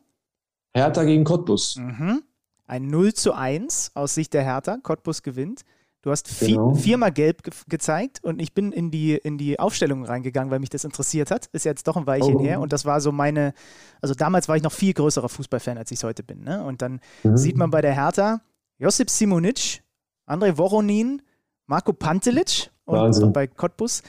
[0.76, 1.76] Hertha gegen Cottbus.
[1.76, 2.22] Mhm.
[2.66, 4.78] Ein 0 zu 1 aus Sicht der Hertha.
[4.82, 5.62] Cottbus gewinnt.
[6.02, 6.74] Du hast vi genau.
[6.74, 10.70] viermal gelb ge gezeigt und ich bin in die, in die Aufstellung reingegangen, weil mich
[10.70, 11.46] das interessiert hat.
[11.46, 12.42] Ist jetzt doch ein Weilchen oh.
[12.42, 13.54] her und das war so meine,
[14.00, 16.44] also damals war ich noch viel größerer Fußballfan, als ich es heute bin.
[16.44, 16.62] Ne?
[16.62, 17.36] Und dann mhm.
[17.36, 18.40] sieht man bei der Hertha
[18.78, 19.82] Josip Simonic,
[20.28, 21.22] André Voronin,
[21.66, 24.02] Marco Pantelic und, und bei Cottbus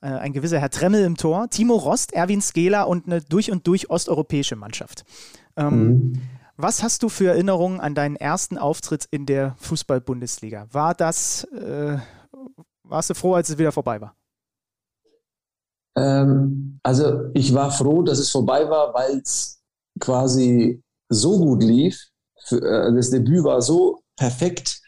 [0.00, 3.66] äh, ein gewisser Herr Tremmel im Tor, Timo Rost, Erwin Skela und eine durch und
[3.66, 5.04] durch osteuropäische Mannschaft.
[5.56, 6.12] Ähm, mhm.
[6.56, 10.66] Was hast du für Erinnerungen an deinen ersten Auftritt in der Fußball-Bundesliga?
[10.70, 11.98] War das, äh,
[12.84, 14.14] warst du froh, als es wieder vorbei war?
[15.96, 19.60] Ähm, also ich war froh, dass es vorbei war, weil es
[19.98, 21.98] quasi so gut lief.
[22.44, 24.80] Für, äh, das Debüt war so perfekt,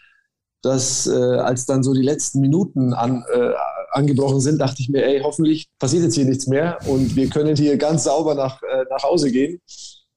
[0.62, 3.52] dass äh, als dann so die letzten Minuten an, äh,
[3.90, 7.54] angebrochen sind, dachte ich mir, ey, hoffentlich passiert jetzt hier nichts mehr und wir können
[7.54, 9.60] hier ganz sauber nach, äh, nach Hause gehen.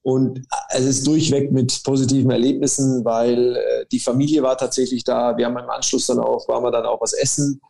[0.08, 0.40] Und
[0.70, 5.36] es ist durchweg mit positiven Erlebnissen, weil äh, die Familie war tatsächlich da.
[5.36, 7.60] Wir haben im Anschluss dann auch, waren wir dann auch was essen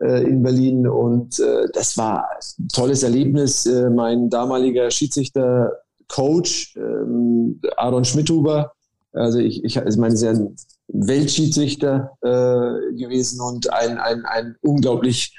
[0.00, 3.66] äh, in Berlin und äh, das war ein tolles Erlebnis.
[3.66, 5.72] Äh, mein damaliger Schiedsrichter,
[6.06, 8.70] Coach ähm, Aaron Schmidhuber,
[9.12, 10.54] also ich, ich, ich meine, sehr ein
[10.86, 15.36] Weltschiedsrichter äh, gewesen und ein, ein, ein unglaublich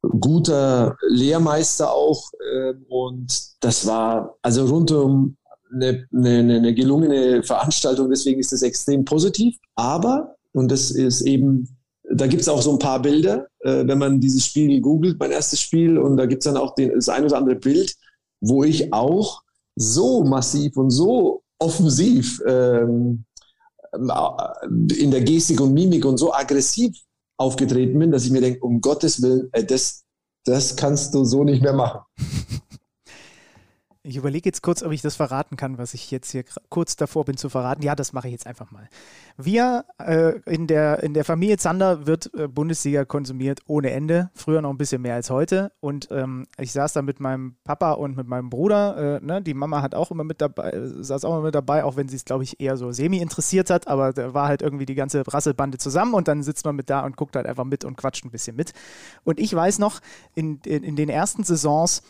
[0.00, 2.22] guter Lehrmeister auch.
[2.54, 3.26] Äh, und
[3.58, 5.36] das war also rundum
[5.72, 9.56] eine, eine, eine gelungene Veranstaltung, deswegen ist das extrem positiv.
[9.74, 11.68] Aber, und das ist eben,
[12.10, 15.32] da gibt es auch so ein paar Bilder, äh, wenn man dieses Spiel googelt, mein
[15.32, 17.94] erstes Spiel, und da gibt es dann auch den, das ein oder andere Bild,
[18.40, 19.42] wo ich auch
[19.74, 23.24] so massiv und so offensiv ähm,
[23.92, 26.96] in der Gestik und Mimik und so aggressiv
[27.38, 30.04] aufgetreten bin, dass ich mir denke, um Gottes Willen, äh, das,
[30.44, 32.00] das kannst du so nicht mehr machen.
[34.08, 37.24] Ich überlege jetzt kurz, ob ich das verraten kann, was ich jetzt hier kurz davor
[37.24, 37.82] bin zu verraten.
[37.82, 38.88] Ja, das mache ich jetzt einfach mal.
[39.36, 44.30] Wir äh, in, der, in der Familie Zander wird äh, Bundesliga konsumiert ohne Ende.
[44.32, 45.72] Früher noch ein bisschen mehr als heute.
[45.80, 49.20] Und ähm, ich saß da mit meinem Papa und mit meinem Bruder.
[49.20, 49.42] Äh, ne?
[49.42, 52.16] Die Mama hat auch immer mit dabei, saß auch immer mit dabei, auch wenn sie
[52.16, 53.88] es, glaube ich, eher so semi interessiert hat.
[53.88, 57.04] Aber da war halt irgendwie die ganze Rasselbande zusammen und dann sitzt man mit da
[57.04, 58.72] und guckt halt einfach mit und quatscht ein bisschen mit.
[59.24, 60.00] Und ich weiß noch,
[60.36, 62.02] in, in, in den ersten Saisons,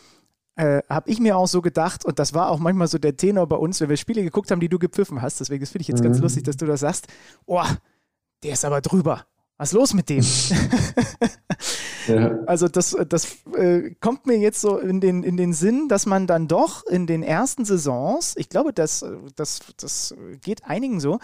[0.57, 3.47] äh, habe ich mir auch so gedacht, und das war auch manchmal so der Tenor
[3.47, 5.39] bei uns, wenn wir Spiele geguckt haben, die du gepfiffen hast.
[5.39, 6.05] Deswegen finde ich jetzt mhm.
[6.05, 7.07] ganz lustig, dass du das sagst.
[7.45, 7.63] Oh,
[8.43, 9.25] der ist aber drüber.
[9.57, 10.23] Was ist los mit dem?
[12.07, 12.39] ja.
[12.45, 16.27] Also das, das äh, kommt mir jetzt so in den, in den Sinn, dass man
[16.27, 19.03] dann doch in den ersten Saisons, ich glaube, das,
[19.35, 21.19] das, das geht einigen so,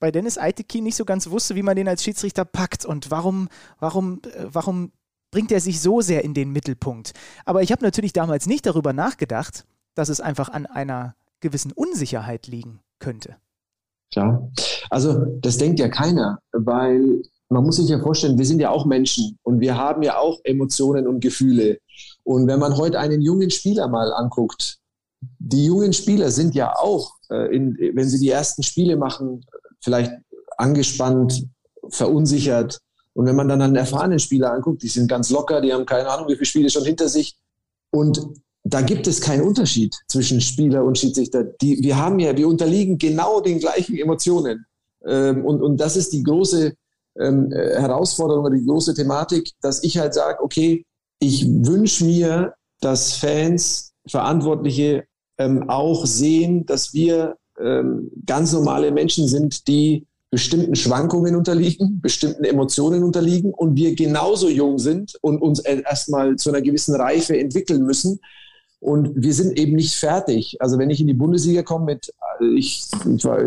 [0.00, 3.48] bei Dennis Eiteki nicht so ganz wusste, wie man den als Schiedsrichter packt und warum,
[3.78, 4.92] warum, äh, warum
[5.36, 7.12] bringt er sich so sehr in den Mittelpunkt.
[7.44, 12.46] Aber ich habe natürlich damals nicht darüber nachgedacht, dass es einfach an einer gewissen Unsicherheit
[12.46, 13.36] liegen könnte.
[14.10, 14.50] Klar.
[14.88, 17.20] Also das denkt ja keiner, weil
[17.50, 20.40] man muss sich ja vorstellen, wir sind ja auch Menschen und wir haben ja auch
[20.42, 21.80] Emotionen und Gefühle.
[22.24, 24.78] Und wenn man heute einen jungen Spieler mal anguckt,
[25.38, 29.44] die jungen Spieler sind ja auch, äh, in, wenn sie die ersten Spiele machen,
[29.82, 30.14] vielleicht
[30.56, 31.46] angespannt,
[31.90, 32.78] verunsichert.
[33.16, 36.10] Und wenn man dann einen erfahrenen Spieler anguckt, die sind ganz locker, die haben keine
[36.10, 37.34] Ahnung, wie viele Spiele schon hinter sich.
[37.90, 38.20] Und
[38.62, 41.44] da gibt es keinen Unterschied zwischen Spieler und Schiedsrichter.
[41.44, 44.66] Die, wir haben ja, wir unterliegen genau den gleichen Emotionen.
[45.06, 46.74] Ähm, und, und das ist die große
[47.18, 50.84] ähm, äh, Herausforderung oder die große Thematik, dass ich halt sage, okay,
[51.18, 55.04] ich wünsche mir, dass Fans, Verantwortliche
[55.38, 62.44] ähm, auch sehen, dass wir ähm, ganz normale Menschen sind, die bestimmten Schwankungen unterliegen, bestimmten
[62.44, 67.84] Emotionen unterliegen und wir genauso jung sind und uns erstmal zu einer gewissen Reife entwickeln
[67.84, 68.20] müssen.
[68.80, 70.56] Und wir sind eben nicht fertig.
[70.60, 72.86] Also wenn ich in die Bundesliga komme mit, äh, ich,
[73.16, 73.38] ich war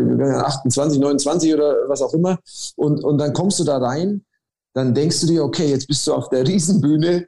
[0.46, 2.38] 28, 29 oder was auch immer,
[2.76, 4.24] und, und dann kommst du da rein,
[4.72, 7.26] dann denkst du dir, okay, jetzt bist du auf der Riesenbühne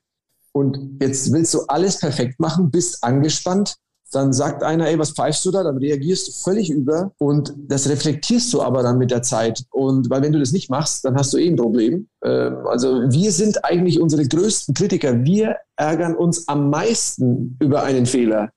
[0.52, 3.76] und jetzt willst du alles perfekt machen, bist angespannt
[4.14, 5.62] dann sagt einer, ey, was pfeifst du da?
[5.62, 9.64] Dann reagierst du völlig über und das reflektierst du aber dann mit der Zeit.
[9.70, 12.08] Und weil wenn du das nicht machst, dann hast du eh ein Problem.
[12.24, 15.24] Ähm, also wir sind eigentlich unsere größten Kritiker.
[15.24, 18.50] Wir ärgern uns am meisten über einen Fehler.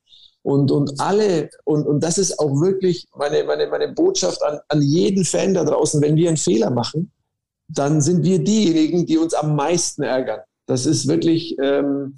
[0.43, 4.81] Und, und alle, und, und das ist auch wirklich meine, meine, meine Botschaft an, an
[4.81, 7.11] jeden Fan da draußen, wenn wir einen Fehler machen,
[7.67, 10.41] dann sind wir diejenigen, die uns am meisten ärgern.
[10.67, 12.15] Das ist wirklich, ähm,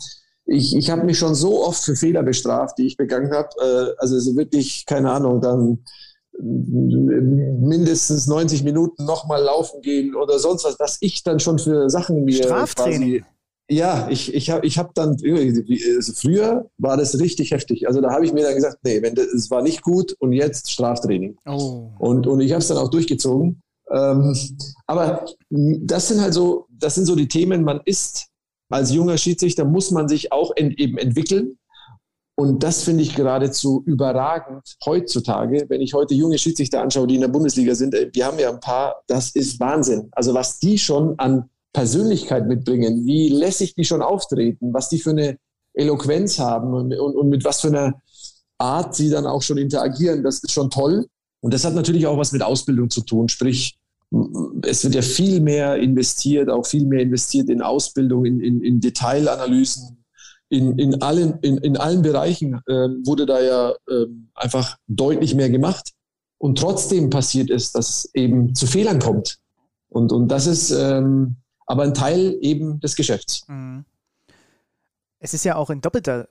[0.48, 3.50] ich, ich habe mich schon so oft für Fehler bestraft, die ich begangen habe.
[3.62, 5.84] Äh, also so wirklich, keine Ahnung, dann
[6.40, 12.26] mindestens 90 Minuten nochmal laufen gehen oder sonst was, dass ich dann schon für Sachen
[12.26, 13.22] mir Straftraining.
[13.22, 13.24] Quasi,
[13.70, 17.88] ja, ich, ich habe ich hab dann, also früher war das richtig heftig.
[17.88, 20.32] Also da habe ich mir dann gesagt, nee, wenn das, es war nicht gut und
[20.32, 21.38] jetzt Straftraining.
[21.46, 21.90] Oh.
[22.00, 23.62] Und, und ich habe es dann auch durchgezogen.
[23.92, 24.38] Ähm,
[24.86, 28.28] aber das sind halt so, das sind so die Themen, man ist
[28.70, 31.58] als junger Schiedsrichter muss man sich auch ent, eben entwickeln.
[32.40, 35.66] Und das finde ich geradezu überragend heutzutage.
[35.70, 38.50] Wenn ich heute junge Schiedsrichter anschaue, die in der Bundesliga sind, äh, wir haben ja
[38.50, 40.10] ein paar, das ist Wahnsinn.
[40.12, 45.12] Also was die schon an Persönlichkeit mitbringen, wie lässig die schon auftreten, was die für
[45.12, 45.38] eine
[45.74, 48.02] Eloquenz haben und, und, und mit was für einer
[48.58, 51.08] Art sie dann auch schon interagieren, das ist schon toll.
[51.40, 53.30] Und das hat natürlich auch was mit Ausbildung zu tun.
[53.30, 53.78] Sprich,
[54.64, 58.80] es wird ja viel mehr investiert, auch viel mehr investiert in Ausbildung, in, in, in
[58.80, 60.04] Detailanalysen,
[60.50, 65.50] in, in, allen, in, in allen Bereichen äh, wurde da ja äh, einfach deutlich mehr
[65.50, 65.92] gemacht.
[66.38, 69.40] Und trotzdem passiert es, dass es eben zu Fehlern kommt.
[69.90, 73.46] Und, und das ist ähm, aber ein Teil eben des Geschäfts.
[73.48, 73.84] Mhm.
[75.20, 76.30] Es ist ja auch in doppelter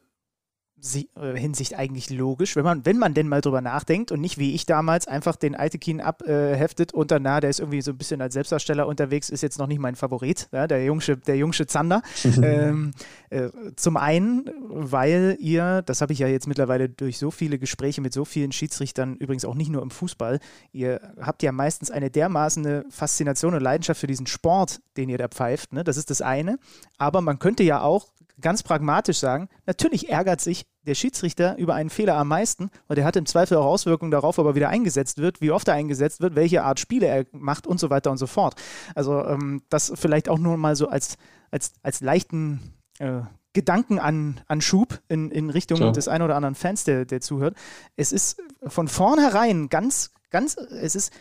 [0.93, 4.67] Hinsicht eigentlich logisch, wenn man, wenn man denn mal drüber nachdenkt und nicht wie ich
[4.67, 8.35] damals einfach den Altekin abheftet und dann, na, der ist irgendwie so ein bisschen als
[8.35, 12.03] Selbstdarsteller unterwegs, ist jetzt noch nicht mein Favorit, ja, der jungsche, der jungsche Zander.
[12.43, 12.93] ähm,
[13.31, 18.01] äh, zum einen, weil ihr, das habe ich ja jetzt mittlerweile durch so viele Gespräche
[18.01, 20.41] mit so vielen Schiedsrichtern, übrigens auch nicht nur im Fußball,
[20.73, 25.29] ihr habt ja meistens eine dermaßen Faszination und Leidenschaft für diesen Sport, den ihr da
[25.29, 25.85] pfeift, ne?
[25.85, 26.59] das ist das eine.
[26.99, 28.09] Aber man könnte ja auch
[28.41, 33.05] ganz pragmatisch sagen, natürlich ärgert sich der Schiedsrichter über einen Fehler am meisten, weil der
[33.05, 36.21] hat im Zweifel auch Auswirkungen darauf, ob er wieder eingesetzt wird, wie oft er eingesetzt
[36.21, 38.55] wird, welche Art Spiele er macht und so weiter und so fort.
[38.95, 41.17] Also ähm, das vielleicht auch nur mal so als,
[41.51, 43.21] als, als leichten äh,
[43.53, 45.93] Gedankenanschub in, in Richtung Klar.
[45.93, 47.57] des einen oder anderen Fans, der, der zuhört.
[47.97, 51.13] Es ist von vornherein ganz, ganz, es ist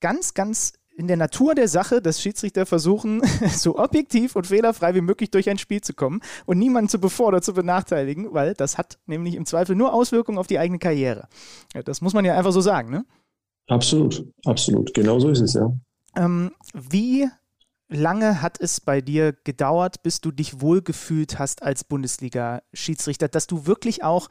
[0.00, 3.22] ganz, ganz in der Natur der Sache, dass Schiedsrichter versuchen,
[3.54, 7.28] so objektiv und fehlerfrei wie möglich durch ein Spiel zu kommen und niemanden zu bevor
[7.28, 11.28] oder zu benachteiligen, weil das hat nämlich im Zweifel nur Auswirkungen auf die eigene Karriere.
[11.74, 13.04] Ja, das muss man ja einfach so sagen, ne?
[13.68, 14.94] Absolut, absolut.
[14.94, 15.70] Genau so ist es, ja.
[16.16, 17.28] Ähm, wie
[17.88, 23.66] lange hat es bei dir gedauert, bis du dich wohlgefühlt hast als Bundesliga-Schiedsrichter, dass du
[23.66, 24.28] wirklich auch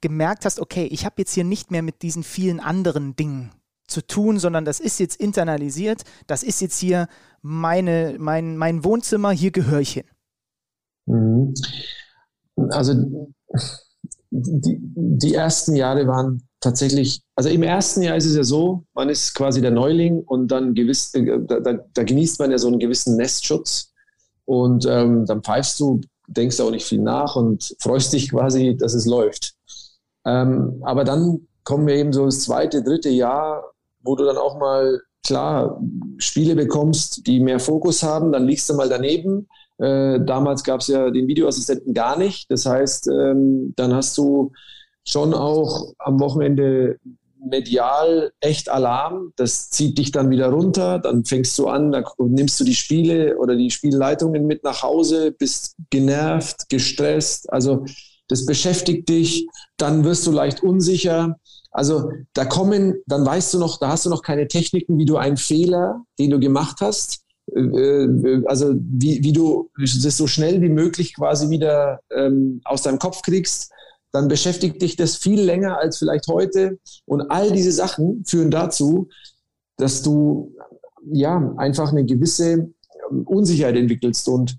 [0.00, 3.52] gemerkt hast, okay, ich habe jetzt hier nicht mehr mit diesen vielen anderen Dingen
[3.90, 7.08] zu tun, sondern das ist jetzt internalisiert, das ist jetzt hier
[7.42, 10.04] meine, mein, mein Wohnzimmer, hier gehöre ich hin.
[11.06, 11.54] Mhm.
[12.70, 12.94] Also
[14.30, 19.08] die, die ersten Jahre waren tatsächlich, also im ersten Jahr ist es ja so, man
[19.08, 22.68] ist quasi der Neuling und dann gewiss, äh, da, da, da genießt man ja so
[22.68, 23.92] einen gewissen Nestschutz
[24.44, 28.94] und ähm, dann pfeifst du, denkst auch nicht viel nach und freust dich quasi, dass
[28.94, 29.54] es läuft.
[30.24, 34.58] Ähm, aber dann kommen wir eben so das zweite, dritte Jahr, wo du dann auch
[34.58, 35.80] mal klar
[36.18, 39.48] Spiele bekommst, die mehr Fokus haben, dann liegst du mal daneben.
[39.78, 42.50] Äh, damals gab es ja den Videoassistenten gar nicht.
[42.50, 44.52] Das heißt, ähm, dann hast du
[45.06, 46.98] schon auch am Wochenende
[47.42, 49.32] medial echt Alarm.
[49.36, 50.98] Das zieht dich dann wieder runter.
[50.98, 55.32] Dann fängst du an, dann nimmst du die Spiele oder die Spielleitungen mit nach Hause,
[55.32, 57.50] bist genervt, gestresst.
[57.52, 57.84] Also
[58.28, 59.46] das beschäftigt dich.
[59.76, 61.36] Dann wirst du leicht unsicher.
[61.70, 65.16] Also da kommen, dann weißt du noch, da hast du noch keine Techniken, wie du
[65.16, 67.22] einen Fehler, den du gemacht hast,
[67.54, 72.82] äh, äh, also wie, wie du das so schnell wie möglich quasi wieder ähm, aus
[72.82, 73.72] deinem Kopf kriegst,
[74.12, 76.78] dann beschäftigt dich das viel länger als vielleicht heute.
[77.06, 79.08] Und all diese Sachen führen dazu,
[79.76, 80.52] dass du
[81.10, 82.72] ja, einfach eine gewisse
[83.10, 84.28] ähm, Unsicherheit entwickelst.
[84.28, 84.58] Und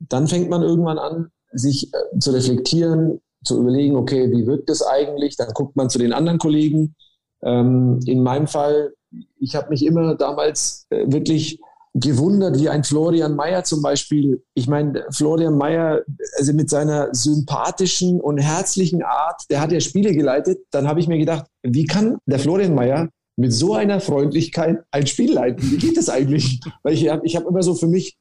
[0.00, 4.82] dann fängt man irgendwann an, sich äh, zu reflektieren, zu überlegen, okay, wie wirkt das
[4.82, 5.36] eigentlich?
[5.36, 6.94] Dann guckt man zu den anderen Kollegen.
[7.42, 8.92] Ähm, in meinem Fall,
[9.38, 11.60] ich habe mich immer damals äh, wirklich
[11.94, 14.42] gewundert, wie ein Florian Mayer zum Beispiel.
[14.54, 16.02] Ich meine, Florian Mayer,
[16.36, 20.60] also mit seiner sympathischen und herzlichen Art, der hat ja Spiele geleitet.
[20.70, 25.06] Dann habe ich mir gedacht, wie kann der Florian Mayer mit so einer Freundlichkeit ein
[25.06, 25.70] Spiel leiten?
[25.70, 26.60] Wie geht das eigentlich?
[26.82, 28.16] Weil ich habe ich hab immer so für mich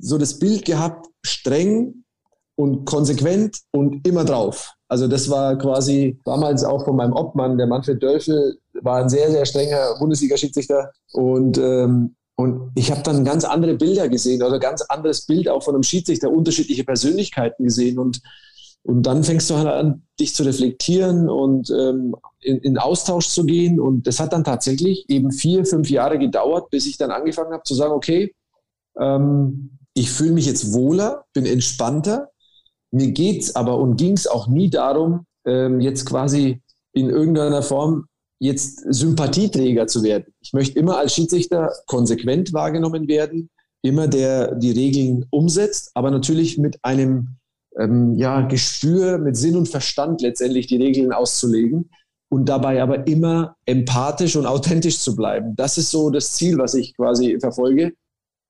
[0.00, 2.01] so das Bild gehabt, streng
[2.56, 4.72] und konsequent und immer drauf.
[4.88, 9.30] Also das war quasi damals auch von meinem Obmann, der Manfred Dölfel, war ein sehr,
[9.30, 10.92] sehr strenger Bundesliga-Schiedsrichter.
[11.12, 15.62] Und ähm, und ich habe dann ganz andere Bilder gesehen oder ganz anderes Bild auch
[15.62, 17.98] von einem Schiedsrichter, unterschiedliche Persönlichkeiten gesehen.
[17.98, 18.20] Und,
[18.82, 23.44] und dann fängst du halt an, dich zu reflektieren und ähm, in, in Austausch zu
[23.44, 23.78] gehen.
[23.78, 27.62] Und das hat dann tatsächlich eben vier, fünf Jahre gedauert, bis ich dann angefangen habe
[27.64, 28.34] zu sagen, okay,
[28.98, 32.30] ähm, ich fühle mich jetzt wohler, bin entspannter.
[32.92, 36.60] Mir geht's aber und ging's auch nie darum, ähm, jetzt quasi
[36.92, 38.06] in irgendeiner Form
[38.38, 40.34] jetzt Sympathieträger zu werden.
[40.40, 43.50] Ich möchte immer als Schiedsrichter konsequent wahrgenommen werden,
[43.82, 47.36] immer der die Regeln umsetzt, aber natürlich mit einem
[47.78, 51.90] ähm, ja, Gespür, mit Sinn und Verstand letztendlich die Regeln auszulegen
[52.30, 55.54] und dabei aber immer empathisch und authentisch zu bleiben.
[55.56, 57.92] Das ist so das Ziel, was ich quasi verfolge.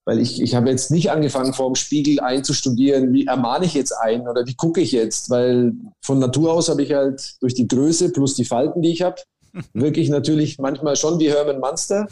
[0.04, 3.92] Weil ich, ich habe jetzt nicht angefangen, vor dem Spiegel einzustudieren, wie ermahne ich jetzt
[3.92, 7.68] ein oder wie gucke ich jetzt, weil von Natur aus habe ich halt durch die
[7.68, 9.22] Größe plus die Falten, die ich habe,
[9.72, 12.08] wirklich natürlich manchmal schon wie Herman Munster.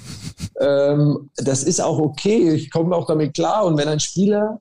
[0.60, 2.52] Ähm, das ist auch okay.
[2.52, 3.64] Ich komme auch damit klar.
[3.64, 4.60] Und wenn ein Spieler,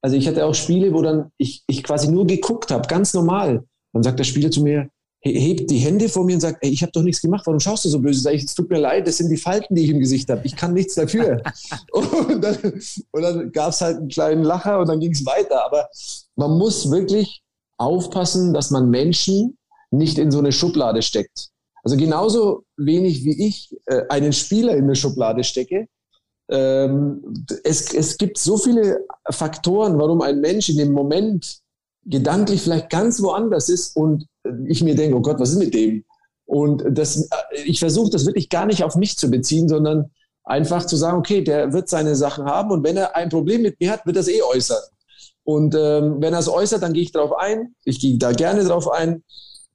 [0.00, 3.64] also ich hatte auch Spiele, wo dann ich, ich quasi nur geguckt habe, ganz normal.
[3.92, 4.88] Dann sagt der Spieler zu mir,
[5.32, 7.84] hebt die Hände vor mir und sagt, ey, ich habe doch nichts gemacht, warum schaust
[7.84, 8.20] du so böse?
[8.20, 10.42] Sag ich, es tut mir leid, das sind die Falten, die ich im Gesicht habe.
[10.44, 11.42] Ich kann nichts dafür.
[11.92, 12.56] und dann,
[13.10, 15.64] und dann gab es halt einen kleinen Lacher und dann ging es weiter.
[15.64, 15.88] Aber
[16.36, 17.42] man muss wirklich
[17.78, 19.56] aufpassen, dass man Menschen
[19.90, 21.50] nicht in so eine Schublade steckt.
[21.82, 25.86] Also genauso wenig wie ich äh, einen Spieler in eine Schublade stecke.
[26.50, 31.60] Ähm, es, es gibt so viele Faktoren, warum ein Mensch in dem Moment
[32.04, 34.26] gedanklich vielleicht ganz woanders ist und
[34.68, 36.04] ich mir denke, oh Gott, was ist mit dem?
[36.44, 40.10] Und das, äh, ich versuche das wirklich gar nicht auf mich zu beziehen, sondern
[40.44, 43.80] einfach zu sagen, okay, der wird seine Sachen haben und wenn er ein Problem mit
[43.80, 44.82] mir hat, wird er es eh äußern.
[45.42, 47.74] Und ähm, wenn er es äußert, dann gehe ich darauf ein.
[47.84, 49.22] Ich gehe da gerne darauf ein.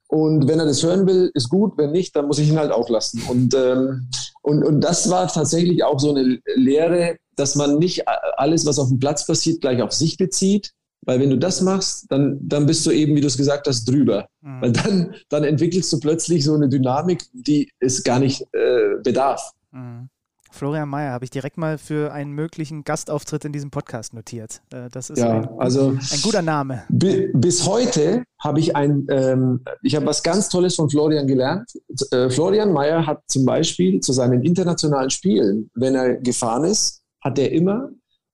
[0.06, 1.78] Und wenn er das hören will, ist gut.
[1.78, 3.22] Wenn nicht, dann muss ich ihn halt auch lassen.
[3.28, 4.10] Und, ähm,
[4.42, 8.06] und, und das war tatsächlich auch so eine Lehre, dass man nicht
[8.36, 10.72] alles, was auf dem Platz passiert, gleich auf sich bezieht.
[11.04, 13.84] Weil wenn du das machst, dann, dann bist du eben, wie du es gesagt hast,
[13.84, 14.26] drüber.
[14.40, 14.60] Mhm.
[14.60, 19.52] Weil dann, dann entwickelst du plötzlich so eine Dynamik, die es gar nicht äh, bedarf.
[19.72, 20.08] Mhm.
[20.52, 24.60] Florian Mayer habe ich direkt mal für einen möglichen Gastauftritt in diesem Podcast notiert.
[24.70, 26.84] Äh, das ist ja, ein, also ein guter Name.
[26.90, 31.72] Bis heute habe ich ein, ähm, ich habe was ganz Tolles von Florian gelernt.
[32.10, 37.38] Äh, Florian Mayer hat zum Beispiel zu seinen internationalen Spielen, wenn er gefahren ist, hat
[37.38, 37.88] er immer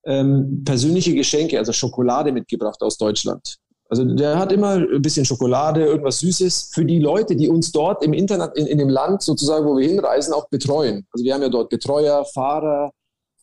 [0.04, 3.58] ähm, persönliche Geschenke, also Schokolade mitgebracht aus Deutschland.
[3.90, 8.04] Also der hat immer ein bisschen Schokolade, irgendwas Süßes für die Leute, die uns dort
[8.04, 11.06] im Internet, in, in dem Land sozusagen, wo wir hinreisen, auch betreuen.
[11.12, 12.92] Also wir haben ja dort Betreuer, Fahrer,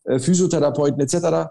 [0.03, 1.49] äh, Physiotherapeuten etc.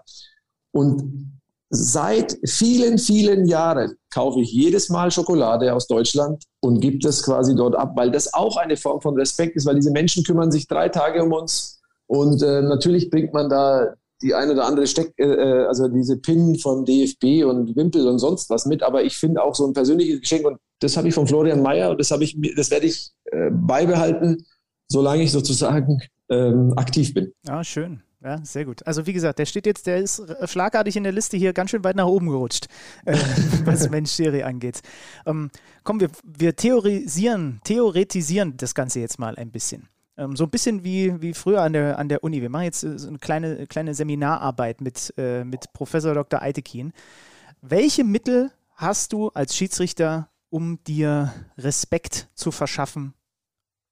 [0.71, 1.35] Und
[1.69, 7.53] seit vielen, vielen Jahren kaufe ich jedes Mal Schokolade aus Deutschland und gebe das quasi
[7.53, 10.67] dort ab, weil das auch eine Form von Respekt ist, weil diese Menschen kümmern sich
[10.67, 15.13] drei Tage um uns und äh, natürlich bringt man da die eine oder andere Steck,
[15.17, 19.17] äh, äh also diese Pin von DFB und Wimpel und sonst was mit, aber ich
[19.17, 22.11] finde auch so ein persönliches Geschenk und das habe ich von Florian Mayer und das
[22.11, 24.45] habe ich, das werde ich äh, beibehalten,
[24.89, 25.99] solange ich sozusagen
[26.29, 27.31] ähm, aktiv bin.
[27.45, 28.01] Ja, schön.
[28.23, 28.85] Ja, sehr gut.
[28.87, 31.83] Also wie gesagt, der steht jetzt, der ist schlagartig in der Liste hier ganz schön
[31.83, 32.65] weit nach oben gerutscht,
[33.05, 33.15] äh,
[33.65, 34.81] was Mensch-Serie angeht.
[35.27, 35.51] Ähm,
[35.83, 39.89] komm, wir, wir theorisieren, theoretisieren das Ganze jetzt mal ein bisschen.
[40.17, 42.41] Ähm, so ein bisschen wie, wie früher an der, an der Uni.
[42.41, 46.41] Wir machen jetzt äh, so eine kleine, kleine Seminararbeit mit, äh, mit Professor Dr.
[46.41, 46.93] Eitekin.
[47.61, 53.13] Welche Mittel hast du als Schiedsrichter, um dir Respekt zu verschaffen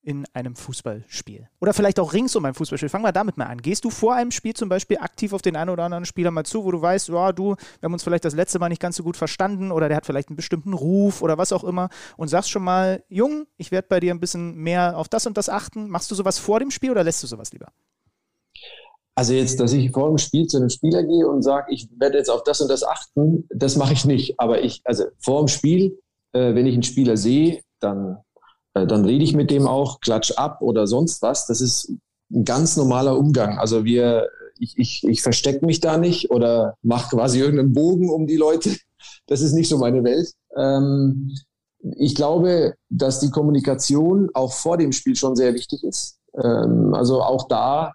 [0.04, 1.48] in einem Fußballspiel?
[1.60, 2.90] Oder vielleicht auch rings um ein Fußballspiel.
[2.90, 3.62] Fangen wir damit mal an.
[3.62, 6.46] Gehst du vor einem Spiel zum Beispiel aktiv auf den einen oder anderen Spieler mal
[6.46, 8.98] zu, wo du weißt, ja, du, wir haben uns vielleicht das letzte Mal nicht ganz
[8.98, 12.28] so gut verstanden oder der hat vielleicht einen bestimmten Ruf oder was auch immer und
[12.28, 15.50] sagst schon mal, Jung, ich werde bei dir ein bisschen mehr auf das und das
[15.50, 15.90] achten.
[15.90, 17.72] Machst du sowas vor dem Spiel oder lässt du sowas lieber?
[19.16, 22.18] Also jetzt, dass ich vor dem Spiel zu einem Spieler gehe und sage, ich werde
[22.18, 24.40] jetzt auf das und das achten, das mache ich nicht.
[24.40, 26.00] Aber ich, also vor dem Spiel,
[26.34, 28.18] äh, wenn ich einen Spieler sehe, dann
[28.74, 31.48] äh, dann rede ich mit dem auch, klatsch ab oder sonst was.
[31.48, 31.94] Das ist
[32.32, 33.58] ein ganz normaler Umgang.
[33.60, 38.28] Also wir, ich, ich, ich verstecke mich da nicht oder mache quasi irgendeinen Bogen um
[38.28, 38.72] die Leute.
[39.28, 40.32] Das ist nicht so meine Welt.
[40.56, 41.34] Ähm,
[41.98, 46.20] ich glaube, dass die Kommunikation auch vor dem Spiel schon sehr wichtig ist.
[46.42, 47.92] Ähm, also auch da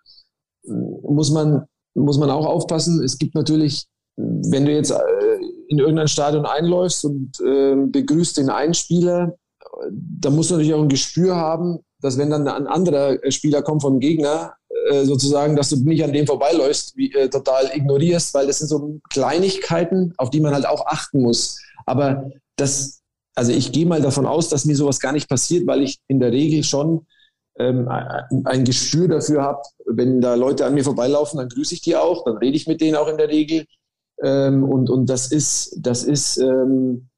[0.64, 1.64] äh, muss man,
[1.94, 3.02] muss man auch aufpassen.
[3.02, 4.96] Es gibt natürlich, wenn du jetzt äh,
[5.68, 9.34] in irgendein Stadion einläufst und äh, begrüßt den einen Spieler,
[9.90, 13.82] da musst du natürlich auch ein Gespür haben, dass wenn dann ein anderer Spieler kommt
[13.82, 14.54] vom Gegner,
[14.90, 18.68] äh, sozusagen, dass du nicht an dem vorbeiläufst, wie, äh, total ignorierst, weil das sind
[18.68, 21.60] so Kleinigkeiten, auf die man halt auch achten muss.
[21.86, 23.00] Aber das,
[23.34, 26.20] also ich gehe mal davon aus, dass mir sowas gar nicht passiert, weil ich in
[26.20, 27.06] der Regel schon
[27.58, 27.88] ähm,
[28.44, 32.24] ein Gespür dafür habe, wenn da Leute an mir vorbeilaufen, dann grüße ich die auch,
[32.24, 33.66] dann rede ich mit denen auch in der Regel.
[34.22, 37.08] Ähm, und, und das ist, das ist, ähm,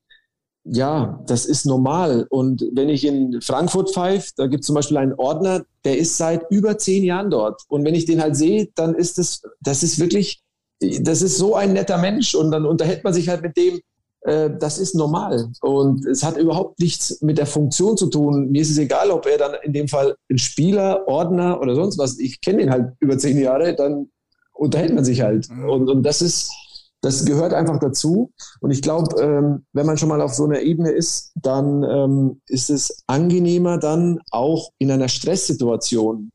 [0.64, 2.26] ja, das ist normal.
[2.28, 6.16] Und wenn ich in Frankfurt pfeife, da gibt es zum Beispiel einen Ordner, der ist
[6.16, 7.62] seit über zehn Jahren dort.
[7.68, 10.42] Und wenn ich den halt sehe, dann ist das, das ist wirklich,
[10.80, 13.80] das ist so ein netter Mensch und dann unterhält man sich halt mit dem.
[14.22, 15.50] Äh, das ist normal.
[15.62, 18.50] Und es hat überhaupt nichts mit der Funktion zu tun.
[18.50, 21.96] Mir ist es egal, ob er dann in dem Fall ein Spieler, Ordner oder sonst
[21.96, 24.10] was, ich kenne ihn halt über zehn Jahre, dann
[24.52, 25.48] unterhält man sich halt.
[25.48, 25.70] Mhm.
[25.70, 26.52] Und, und das ist,
[27.00, 28.32] das gehört einfach dazu.
[28.60, 32.40] Und ich glaube, ähm, wenn man schon mal auf so einer Ebene ist, dann ähm,
[32.46, 36.30] ist es angenehmer dann auch in einer Stresssituation.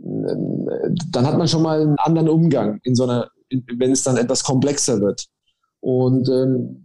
[0.00, 0.68] Ähm,
[1.10, 4.44] dann hat man schon mal einen anderen Umgang in so einer, wenn es dann etwas
[4.44, 5.26] komplexer wird.
[5.80, 6.84] Und ähm,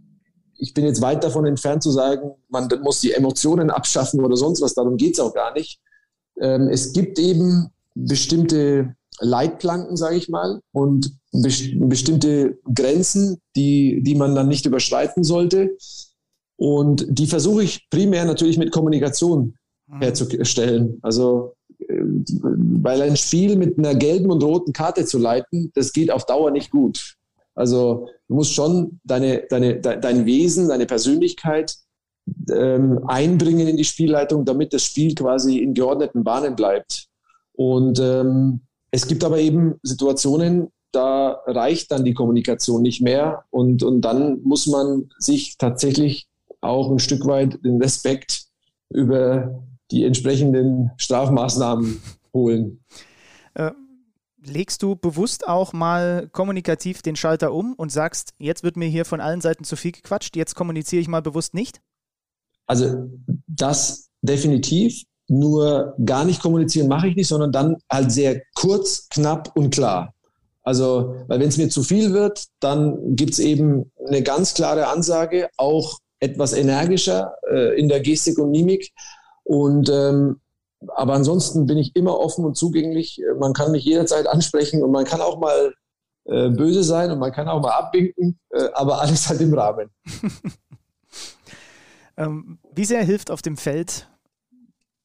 [0.56, 4.60] ich bin jetzt weit davon entfernt zu sagen, man muss die Emotionen abschaffen oder sonst
[4.60, 4.74] was.
[4.74, 5.80] Darum geht es auch gar nicht.
[6.40, 14.34] Ähm, es gibt eben bestimmte Leitplanken, sage ich mal, und bestimmte Grenzen, die, die man
[14.34, 15.76] dann nicht überschreiten sollte.
[16.56, 19.56] Und die versuche ich primär natürlich mit Kommunikation
[19.86, 20.00] mhm.
[20.00, 20.98] herzustellen.
[21.02, 22.02] Also, äh,
[22.82, 26.50] weil ein Spiel mit einer gelben und roten Karte zu leiten, das geht auf Dauer
[26.50, 27.14] nicht gut.
[27.54, 31.76] Also, du musst schon deine, deine, dein Wesen, deine Persönlichkeit
[32.50, 37.08] ähm, einbringen in die Spielleitung, damit das Spiel quasi in geordneten Bahnen bleibt.
[37.52, 38.60] Und ähm,
[38.90, 44.42] es gibt aber eben Situationen, da reicht dann die Kommunikation nicht mehr und, und dann
[44.42, 46.28] muss man sich tatsächlich
[46.60, 48.44] auch ein Stück weit den Respekt
[48.90, 52.00] über die entsprechenden Strafmaßnahmen
[52.34, 52.80] holen.
[53.54, 53.72] Äh,
[54.42, 59.04] legst du bewusst auch mal kommunikativ den Schalter um und sagst, jetzt wird mir hier
[59.04, 61.80] von allen Seiten zu viel gequatscht, jetzt kommuniziere ich mal bewusst nicht?
[62.66, 63.08] Also
[63.46, 65.02] das definitiv.
[65.30, 70.14] Nur gar nicht kommunizieren mache ich nicht, sondern dann halt sehr kurz, knapp und klar.
[70.68, 74.88] Also, weil wenn es mir zu viel wird, dann gibt es eben eine ganz klare
[74.88, 78.92] Ansage, auch etwas energischer äh, in der Gestik und Mimik.
[79.44, 80.42] Und ähm,
[80.88, 83.18] aber ansonsten bin ich immer offen und zugänglich.
[83.38, 85.72] Man kann mich jederzeit ansprechen und man kann auch mal
[86.26, 89.88] äh, böse sein und man kann auch mal abwinken, äh, aber alles halt im Rahmen.
[92.18, 94.06] ähm, wie sehr hilft auf dem Feld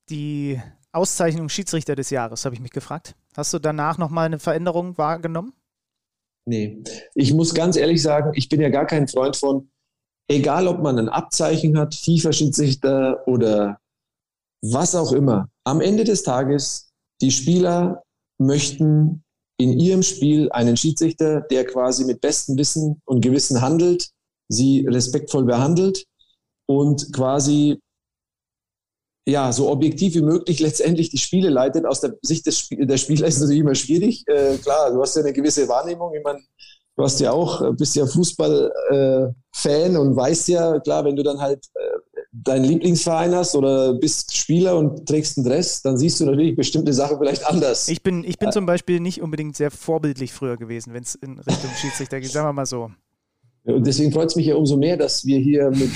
[0.10, 0.62] die
[0.92, 3.16] Auszeichnung Schiedsrichter des Jahres, habe ich mich gefragt.
[3.36, 5.54] Hast du danach nochmal eine Veränderung wahrgenommen?
[6.46, 6.84] Nee,
[7.16, 9.70] ich muss ganz ehrlich sagen, ich bin ja gar kein Freund von,
[10.30, 13.80] egal ob man ein Abzeichen hat, FIFA-Schiedsrichter oder
[14.62, 15.50] was auch immer.
[15.66, 18.04] Am Ende des Tages, die Spieler
[18.40, 19.24] möchten
[19.58, 24.10] in ihrem Spiel einen Schiedsrichter, der quasi mit bestem Wissen und Gewissen handelt,
[24.50, 26.06] sie respektvoll behandelt
[26.68, 27.80] und quasi
[29.26, 31.86] ja, so objektiv wie möglich letztendlich die Spiele leitet.
[31.86, 34.24] Aus der Sicht des Sp der Spieler ist es natürlich immer schwierig.
[34.28, 36.14] Äh, klar, du hast ja eine gewisse Wahrnehmung.
[36.14, 36.40] Ich meine,
[36.98, 41.24] du hast ja auch, äh, bist ja Fußball-Fan äh, und weißt ja, klar, wenn du
[41.24, 46.20] dann halt äh, deinen Lieblingsverein hast oder bist Spieler und trägst einen Dress, dann siehst
[46.20, 47.88] du natürlich bestimmte Sachen vielleicht anders.
[47.88, 51.40] Ich bin, ich bin zum Beispiel nicht unbedingt sehr vorbildlich früher gewesen, wenn es in
[51.40, 52.92] Richtung Schiedsrichter geht, sagen wir mal so.
[53.66, 55.92] Und deswegen freut es mich ja umso mehr, dass wir hier mit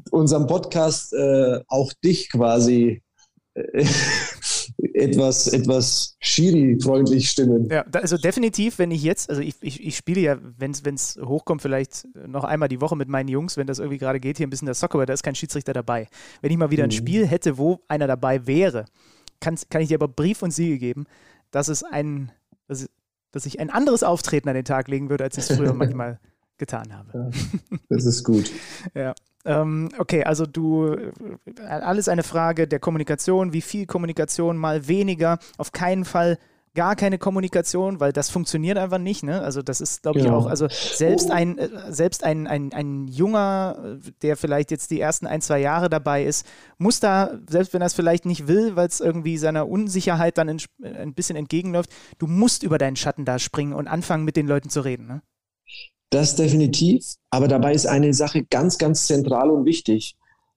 [0.10, 3.02] unserem Podcast äh, auch dich quasi
[3.54, 3.84] äh,
[4.92, 7.68] etwas, etwas Schiri-freundlich stimmen.
[7.70, 11.62] Ja, also definitiv, wenn ich jetzt, also ich, ich, ich spiele ja, wenn es hochkommt,
[11.62, 14.50] vielleicht noch einmal die Woche mit meinen Jungs, wenn das irgendwie gerade geht, hier ein
[14.50, 16.08] bisschen der Soccer, aber da ist kein Schiedsrichter dabei.
[16.42, 16.94] Wenn ich mal wieder ein mhm.
[16.94, 18.84] Spiel hätte, wo einer dabei wäre,
[19.40, 21.06] kann, kann ich dir aber Brief und Siegel geben,
[21.50, 22.30] dass es ein,
[22.68, 22.88] dass,
[23.30, 26.18] dass ich ein anderes Auftreten an den Tag legen würde, als ich es früher manchmal
[26.58, 27.30] getan habe.
[27.70, 28.50] Ja, das ist gut.
[28.94, 29.14] ja.
[29.46, 31.10] Ähm, okay, also du, äh,
[31.66, 33.52] alles eine Frage der Kommunikation.
[33.52, 35.38] Wie viel Kommunikation, mal weniger.
[35.58, 36.38] Auf keinen Fall
[36.74, 39.22] gar keine Kommunikation, weil das funktioniert einfach nicht.
[39.22, 39.40] Ne?
[39.40, 40.38] Also das ist, glaube ich, genau.
[40.38, 45.26] auch, also selbst ein, äh, selbst ein, ein, ein Junger, der vielleicht jetzt die ersten
[45.26, 46.46] ein, zwei Jahre dabei ist,
[46.78, 50.48] muss da, selbst wenn er es vielleicht nicht will, weil es irgendwie seiner Unsicherheit dann
[50.48, 54.48] in, ein bisschen entgegenläuft, du musst über deinen Schatten da springen und anfangen, mit den
[54.48, 55.06] Leuten zu reden.
[55.06, 55.22] Ne?
[56.14, 60.14] Das definitiv, aber dabei ist eine Sache ganz, ganz zentral und wichtig.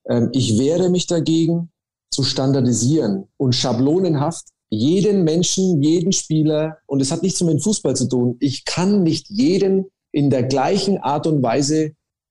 [0.08, 1.72] Ähm, ich wehre mich dagegen,
[2.12, 8.08] zu standardisieren und schablonenhaft jeden Menschen, jeden Spieler, und es hat nichts mit Fußball zu
[8.08, 11.90] tun, ich kann nicht jeden in der gleichen Art und Weise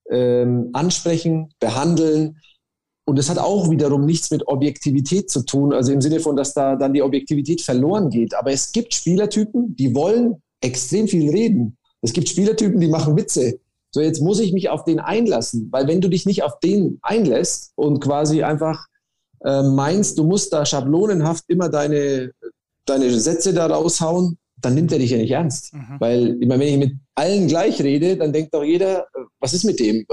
[0.09, 2.38] ähm, ansprechen, behandeln.
[3.05, 6.53] Und es hat auch wiederum nichts mit Objektivität zu tun, also im Sinne von, dass
[6.53, 8.34] da dann die Objektivität verloren geht.
[8.36, 11.78] Aber es gibt Spielertypen, die wollen extrem viel reden.
[12.02, 13.60] Es gibt Spielertypen, die machen Witze.
[13.91, 17.00] So, jetzt muss ich mich auf den einlassen, weil wenn du dich nicht auf den
[17.02, 18.86] einlässt und quasi einfach
[19.43, 22.32] äh, meinst, du musst da schablonenhaft immer deine,
[22.86, 25.74] deine Sätze da raushauen, dann nimmt er dich ja nicht ernst.
[25.74, 25.95] Mhm.
[26.00, 29.08] Weil, ich meine, wenn ich mit allen gleich rede, dann denkt doch jeder,
[29.39, 30.06] was ist mit dem?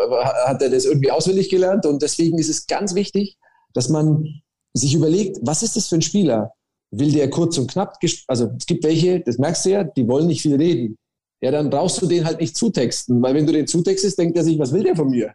[0.47, 1.87] Hat er das irgendwie auswendig gelernt?
[1.87, 3.37] Und deswegen ist es ganz wichtig,
[3.73, 4.43] dass man
[4.75, 6.53] sich überlegt, was ist das für ein Spieler?
[6.91, 7.97] Will der kurz und knapp,
[8.29, 10.97] also es gibt welche, das merkst du ja, die wollen nicht viel reden.
[11.45, 14.45] Ja, dann brauchst du den halt nicht zutexten, weil wenn du den zutextest, denkt er
[14.45, 15.35] sich, was will der von mir?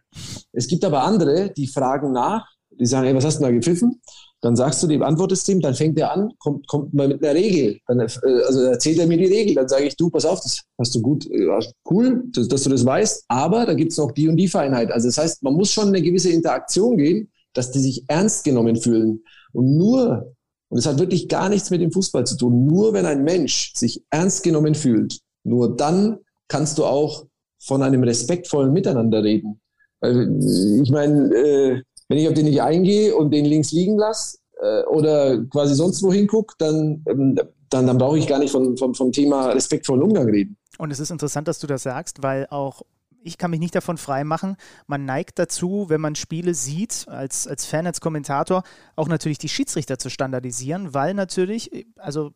[0.50, 4.00] Es gibt aber andere, die fragen nach, die sagen, ey, was hast du da gepfiffen?
[4.40, 7.34] Dann sagst du dem, antwortest ihm, dann fängt er an, kommt, kommt mal mit einer
[7.34, 7.78] Regel.
[7.86, 8.08] Dann, äh,
[8.44, 9.54] also erzählt er mir die Regel.
[9.54, 12.70] Dann sage ich, du, pass auf, das hast du gut, ja, cool, dass, dass, du
[12.70, 14.90] das weißt, aber da gibt es noch die und die Feinheit.
[14.90, 18.74] Also das heißt, man muss schon eine gewisse Interaktion gehen, dass die sich ernst genommen
[18.74, 19.22] fühlen.
[19.52, 20.34] Und nur,
[20.70, 23.74] und es hat wirklich gar nichts mit dem Fußball zu tun, nur wenn ein Mensch
[23.76, 26.18] sich ernst genommen fühlt, nur dann
[26.48, 27.26] kannst du auch
[27.58, 29.60] von einem respektvollen Miteinander reden.
[30.00, 30.38] Weil,
[30.82, 34.82] ich meine, äh, wenn ich auf den nicht eingehe und den links liegen lasse äh,
[34.84, 37.38] oder quasi sonst wohin gucke, dann, ähm,
[37.68, 40.56] dann, dann brauche ich gar nicht von, von, vom Thema respektvollen Umgang reden.
[40.78, 42.82] Und es ist interessant, dass du das sagst, weil auch
[43.22, 44.56] ich kann mich nicht davon freimachen.
[44.86, 48.62] Man neigt dazu, wenn man Spiele sieht, als, als Fan, als Kommentator,
[48.96, 52.32] auch natürlich die Schiedsrichter zu standardisieren, weil natürlich, also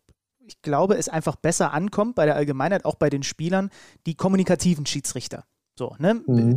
[0.47, 3.71] ich glaube, es einfach besser ankommt bei der Allgemeinheit, auch bei den Spielern,
[4.07, 5.45] die kommunikativen Schiedsrichter.
[5.77, 6.23] So, ne?
[6.27, 6.57] Mhm.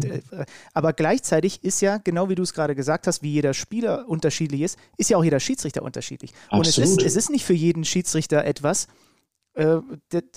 [0.73, 4.61] Aber gleichzeitig ist ja, genau wie du es gerade gesagt hast, wie jeder Spieler unterschiedlich
[4.61, 6.33] ist, ist ja auch jeder Schiedsrichter unterschiedlich.
[6.49, 6.65] Absolut.
[6.65, 8.87] Und es ist, es ist nicht für jeden Schiedsrichter etwas,
[9.55, 9.81] äh,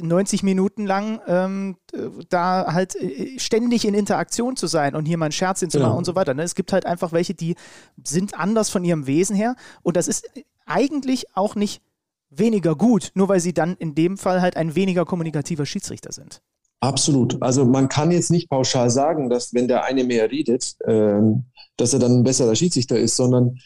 [0.00, 1.76] 90 Minuten lang ähm,
[2.30, 5.98] da halt äh, ständig in Interaktion zu sein und hier mal einen Scherz hinzumachen genau.
[5.98, 6.32] und so weiter.
[6.32, 6.42] Ne?
[6.42, 7.56] Es gibt halt einfach welche, die
[8.02, 10.26] sind anders von ihrem Wesen her und das ist
[10.64, 11.82] eigentlich auch nicht
[12.30, 16.40] weniger gut, nur weil sie dann in dem Fall halt ein weniger kommunikativer Schiedsrichter sind.
[16.80, 17.42] Absolut.
[17.42, 21.44] Also man kann jetzt nicht pauschal sagen, dass wenn der eine mehr redet, ähm,
[21.76, 23.58] dass er dann ein besserer Schiedsrichter ist, sondern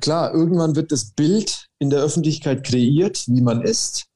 [0.00, 4.06] klar, irgendwann wird das Bild in der Öffentlichkeit kreiert, wie man ist.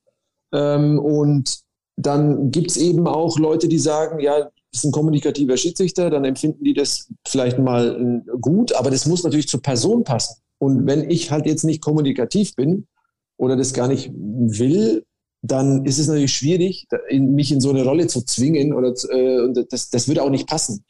[0.52, 1.60] Ähm, und
[1.96, 6.24] dann gibt es eben auch Leute, die sagen, ja, das ist ein kommunikativer Schiedsrichter, dann
[6.24, 10.42] empfinden die das vielleicht mal äh, gut, aber das muss natürlich zur Person passen.
[10.58, 12.88] Und wenn ich halt jetzt nicht kommunikativ bin
[13.36, 15.04] oder das gar nicht will,
[15.42, 19.66] dann ist es natürlich schwierig, mich in so eine Rolle zu zwingen oder äh, und
[19.70, 20.84] das, das würde auch nicht passen.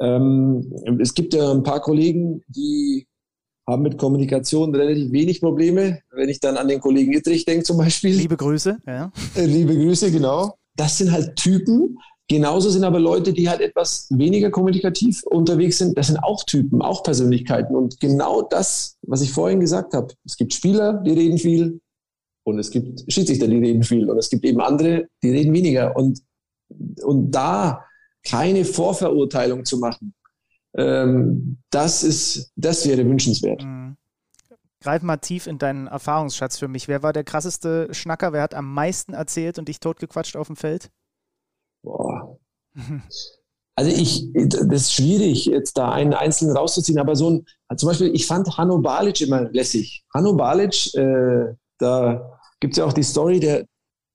[0.00, 3.06] Ähm, es gibt ja ein paar Kollegen, die
[3.66, 6.00] haben mit Kommunikation relativ wenig Probleme.
[6.10, 8.16] Wenn ich dann an den Kollegen Ittrich denke zum Beispiel.
[8.16, 9.12] Liebe Grüße, ja.
[9.36, 10.56] Äh, liebe Grüße, genau.
[10.76, 11.98] Das sind halt Typen.
[12.30, 15.98] Genauso sind aber Leute, die halt etwas weniger kommunikativ unterwegs sind.
[15.98, 17.74] Das sind auch Typen, auch Persönlichkeiten.
[17.74, 20.14] Und genau das, was ich vorhin gesagt habe.
[20.24, 21.80] Es gibt Spieler, die reden viel.
[22.44, 24.08] Und es gibt Schiedsrichter, die reden viel.
[24.08, 25.96] Und es gibt eben andere, die reden weniger.
[25.96, 26.20] Und,
[27.02, 27.84] und da
[28.22, 30.14] keine Vorverurteilung zu machen,
[30.76, 33.64] ähm, das ist, das wäre wünschenswert.
[33.64, 33.96] Mhm.
[34.80, 36.86] Greif mal tief in deinen Erfahrungsschatz für mich.
[36.86, 38.32] Wer war der krasseste Schnacker?
[38.32, 40.92] Wer hat am meisten erzählt und dich totgequatscht auf dem Feld?
[41.82, 42.38] Boah.
[43.74, 48.14] Also ich, das ist schwierig, jetzt da einen Einzelnen rauszuziehen, aber so ein, zum Beispiel,
[48.14, 50.04] ich fand Hanno Balic immer lässig.
[50.12, 53.64] Hanno Balic, äh, da gibt es ja auch die Story, der,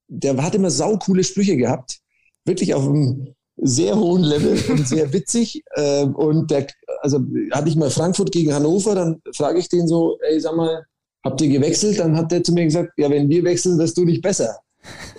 [0.07, 1.99] der hat immer saukoole Sprüche gehabt.
[2.45, 5.63] Wirklich auf einem sehr hohen Level und sehr witzig.
[5.71, 6.67] Äh, und der,
[7.01, 7.19] also
[7.51, 10.85] hatte ich mal Frankfurt gegen Hannover, dann frage ich den so, ey, sag mal,
[11.23, 11.99] habt ihr gewechselt?
[11.99, 14.59] Dann hat der zu mir gesagt, ja, wenn wir wechseln, wirst du nicht besser.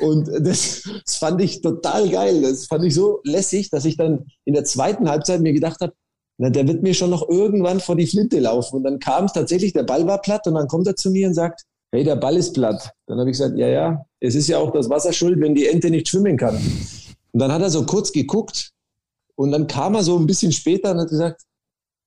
[0.00, 2.42] Und das, das fand ich total geil.
[2.42, 5.92] Das fand ich so lässig, dass ich dann in der zweiten Halbzeit mir gedacht habe,
[6.38, 8.76] na, der wird mir schon noch irgendwann vor die Flinte laufen.
[8.76, 11.28] Und dann kam es tatsächlich, der Ball war platt und dann kommt er zu mir
[11.28, 11.62] und sagt,
[11.92, 12.92] hey, der Ball ist platt.
[13.06, 15.66] Dann habe ich gesagt, ja, ja, es ist ja auch das Wasser schuld, wenn die
[15.66, 16.56] Ente nicht schwimmen kann.
[17.32, 18.72] Und dann hat er so kurz geguckt
[19.34, 21.42] und dann kam er so ein bisschen später und hat gesagt,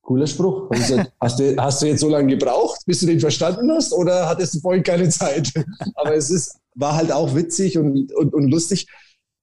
[0.09, 0.71] Cooler Spruch.
[1.19, 4.55] Hast du, hast du jetzt so lange gebraucht, bis du den verstanden hast, oder hattest
[4.55, 5.53] du vorhin keine Zeit?
[5.95, 8.87] Aber es ist, war halt auch witzig und, und, und lustig.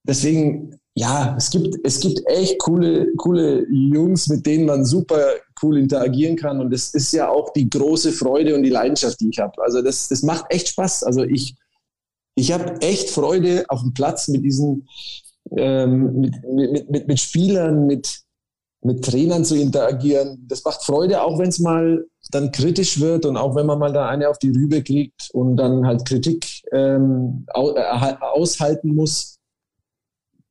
[0.03, 5.25] Deswegen, ja, es gibt, es gibt echt coole, coole Jungs, mit denen man super
[5.63, 6.61] cool interagieren kann.
[6.61, 9.63] Und das ist ja auch die große Freude und die Leidenschaft, die ich habe.
[9.63, 11.05] Also das, das macht echt Spaß.
[11.05, 11.55] Also ich,
[12.35, 14.89] ich habe echt Freude auf dem Platz mit diesen,
[15.57, 18.26] ähm, mit, mit, mit, mit Spielern, mit,
[18.83, 20.45] mit Trainern zu interagieren.
[20.49, 23.93] Das macht Freude, auch wenn es mal dann kritisch wird und auch wenn man mal
[23.93, 29.39] da eine auf die Rübe kriegt und dann halt Kritik ähm, äh, aushalten muss.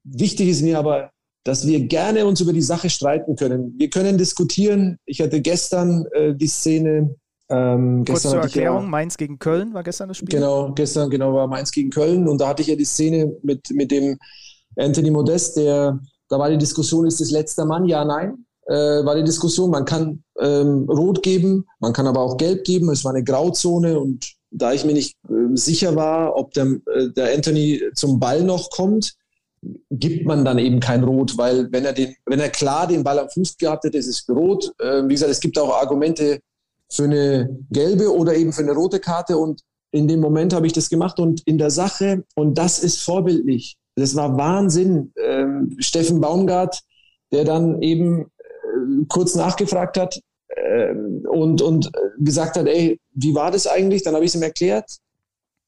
[0.04, 1.10] Wichtig ist mir aber,
[1.44, 3.76] dass wir gerne uns über die Sache streiten können.
[3.78, 4.98] Wir können diskutieren.
[5.06, 7.16] Ich hatte gestern äh, die Szene.
[7.50, 10.30] Ähm, Kurz zur Erklärung, ja, Mainz gegen Köln war gestern das Spiel.
[10.30, 13.70] Genau, gestern genau war Mainz gegen Köln und da hatte ich ja die Szene mit,
[13.72, 14.18] mit dem
[14.76, 16.00] Anthony Modest, der
[16.30, 17.86] da war die Diskussion, ist das letzter Mann?
[17.86, 18.46] Ja, nein.
[18.68, 22.90] Äh, war die Diskussion, man kann ähm, rot geben, man kann aber auch gelb geben.
[22.90, 27.10] Es war eine Grauzone und da ich mir nicht äh, sicher war, ob der, äh,
[27.16, 29.14] der Anthony zum Ball noch kommt,
[29.92, 33.20] gibt man dann eben kein Rot, weil wenn er den, wenn er klar den Ball
[33.20, 34.72] am Fuß gehabt hätte, ist es rot.
[34.80, 36.40] Äh, wie gesagt, es gibt auch Argumente
[36.92, 39.62] für eine gelbe oder eben für eine rote Karte und
[39.92, 43.78] in dem Moment habe ich das gemacht und in der Sache, und das ist vorbildlich,
[43.96, 45.14] das war Wahnsinn.
[45.22, 46.82] Ähm, Steffen Baumgart,
[47.32, 50.93] der dann eben äh, kurz nachgefragt hat äh,
[51.30, 54.04] und, und gesagt hat, ey, wie war das eigentlich?
[54.04, 54.98] Dann habe ich es ihm erklärt.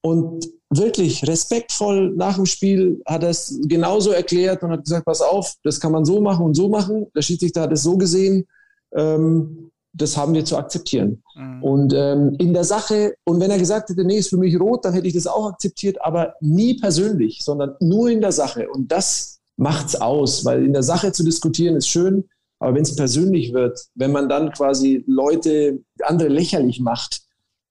[0.00, 5.20] Und wirklich respektvoll nach dem Spiel hat er es genauso erklärt und hat gesagt, pass
[5.20, 7.06] auf, das kann man so machen und so machen.
[7.14, 8.46] Der Schiedsrichter hat es so gesehen.
[8.94, 9.70] Ähm,
[10.00, 11.22] das haben wir zu akzeptieren.
[11.34, 11.62] Mhm.
[11.62, 14.84] Und ähm, in der Sache, und wenn er gesagt hätte, nee, ist für mich rot,
[14.84, 18.68] dann hätte ich das auch akzeptiert, aber nie persönlich, sondern nur in der Sache.
[18.70, 22.24] Und das macht's aus, weil in der Sache zu diskutieren ist schön,
[22.60, 27.22] aber wenn es persönlich wird, wenn man dann quasi Leute, andere lächerlich macht,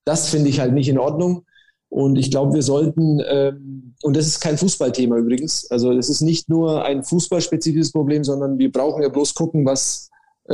[0.05, 1.43] das finde ich halt nicht in Ordnung.
[1.89, 6.21] Und ich glaube, wir sollten, ähm, und das ist kein Fußballthema übrigens, also das ist
[6.21, 10.09] nicht nur ein fußballspezifisches Problem, sondern wir brauchen ja bloß gucken, was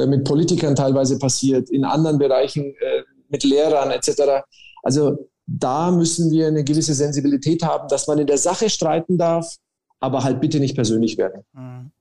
[0.06, 4.44] mit Politikern teilweise passiert, in anderen Bereichen äh, mit Lehrern etc.
[4.82, 9.58] Also da müssen wir eine gewisse Sensibilität haben, dass man in der Sache streiten darf,
[10.00, 11.44] aber halt bitte nicht persönlich werden.
[11.54, 11.91] Mhm.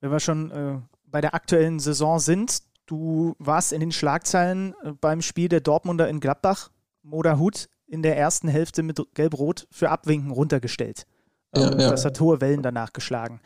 [0.00, 4.92] Wenn wir schon äh, bei der aktuellen Saison sind, du warst in den Schlagzeilen äh,
[5.00, 6.70] beim Spiel der Dortmunder in Gladbach.
[7.02, 11.06] Moda Hut in der ersten Hälfte mit Gelb-Rot für Abwinken runtergestellt.
[11.54, 11.90] Ja, ähm, ja.
[11.90, 13.40] Das hat hohe Wellen danach geschlagen.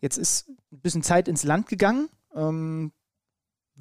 [0.00, 2.08] Jetzt ist ein bisschen Zeit ins Land gegangen.
[2.34, 2.92] Ähm,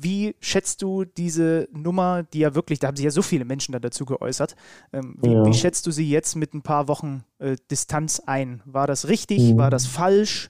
[0.02, 3.74] wie schätzt du diese Nummer, die ja wirklich, da haben sich ja so viele Menschen
[3.74, 4.56] da dazu geäußert,
[4.94, 5.46] ähm, wie, ja.
[5.46, 8.62] wie, schätzt du sie jetzt mit ein paar Wochen äh, Distanz ein?
[8.66, 9.54] War das richtig?
[9.54, 9.58] Mhm.
[9.58, 10.50] War das falsch?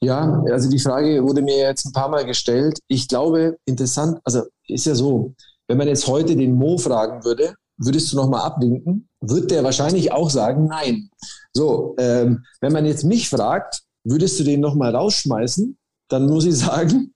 [0.00, 2.78] Ja, also die Frage wurde mir jetzt ein paar Mal gestellt.
[2.88, 5.34] Ich glaube, interessant, also ist ja so,
[5.68, 9.08] wenn man jetzt heute den Mo fragen würde, würdest du nochmal abwinken?
[9.20, 11.10] Wird der wahrscheinlich auch sagen, nein.
[11.52, 15.76] So, ähm, wenn man jetzt mich fragt, würdest du den nochmal rausschmeißen?
[16.08, 17.13] Dann muss ich sagen,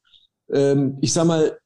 [0.53, 1.59] ähm, ich sag mal,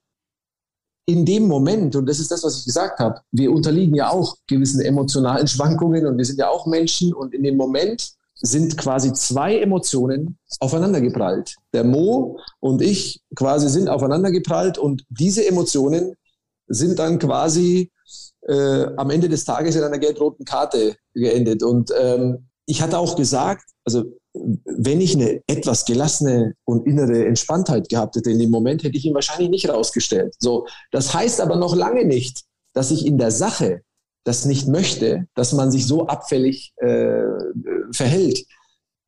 [1.07, 4.37] in dem Moment, und das ist das, was ich gesagt habe, wir unterliegen ja auch
[4.47, 9.12] gewissen emotionalen Schwankungen und wir sind ja auch Menschen und in dem Moment sind quasi
[9.12, 11.57] zwei Emotionen aufeinandergeprallt.
[11.72, 16.14] Der Mo und ich quasi sind aufeinandergeprallt und diese Emotionen
[16.66, 17.91] sind dann quasi
[18.49, 21.62] äh, am Ende des Tages in einer gelb-roten Karte geendet.
[21.62, 24.05] Und ähm, ich hatte auch gesagt, also
[24.35, 29.05] wenn ich eine etwas gelassene und innere Entspanntheit gehabt hätte in dem Moment, hätte ich
[29.05, 30.35] ihn wahrscheinlich nicht rausgestellt.
[30.39, 33.83] So, das heißt aber noch lange nicht, dass ich in der Sache
[34.24, 37.24] das nicht möchte, dass man sich so abfällig äh,
[37.93, 38.45] verhält.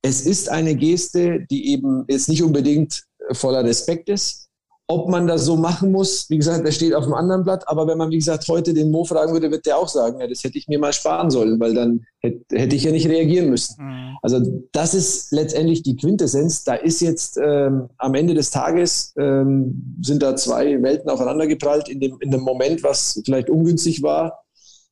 [0.03, 4.44] Es ist eine Geste, die eben jetzt nicht unbedingt voller Respekt ist,
[4.87, 7.67] ob man das so machen muss, wie gesagt, das steht auf einem anderen Blatt.
[7.69, 10.27] Aber wenn man, wie gesagt, heute den Mo fragen würde, wird der auch sagen, ja,
[10.27, 13.49] das hätte ich mir mal sparen sollen, weil dann hätte, hätte ich ja nicht reagieren
[13.49, 13.83] müssen.
[13.83, 14.19] Mhm.
[14.21, 14.41] Also
[14.73, 16.65] das ist letztendlich die Quintessenz.
[16.65, 22.01] Da ist jetzt ähm, am Ende des Tages ähm, sind da zwei Welten aufeinandergeprallt in
[22.01, 24.45] dem, in dem Moment, was vielleicht ungünstig war.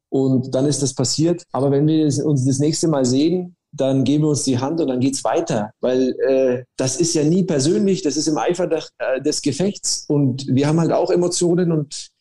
[0.09, 1.43] Und dann ist das passiert.
[1.53, 4.89] Aber wenn wir uns das nächste Mal sehen, dann geben wir uns die Hand und
[4.89, 5.73] dann geht es weiter.
[5.81, 10.47] Weil äh, das ist ja nie persönlich, das ist im Eifer äh, des Gefechts und
[10.49, 12.13] wir haben halt auch Emotionen und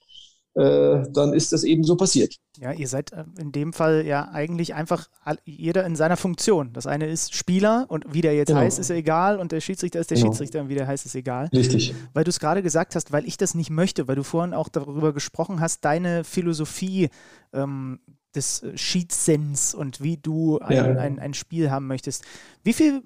[0.54, 2.36] äh, dann ist das eben so passiert.
[2.60, 5.08] Ja, ihr seid äh, in dem Fall ja eigentlich einfach
[5.46, 6.74] jeder in seiner Funktion.
[6.74, 8.60] Das eine ist Spieler und wie der jetzt genau.
[8.60, 10.30] heißt, ist egal und der Schiedsrichter ist der genau.
[10.30, 11.50] Schiedsrichter und wie der heißt, ist egal.
[11.54, 11.94] Richtig.
[12.14, 14.68] Weil du es gerade gesagt hast, weil ich das nicht möchte, weil du vorhin auch
[14.68, 17.10] darüber gesprochen hast, deine Philosophie
[17.54, 18.00] ähm,
[18.36, 20.86] des äh, Sheetsens und wie du ein, ja.
[20.86, 22.26] ein, ein Spiel haben möchtest.
[22.64, 23.04] Wie viel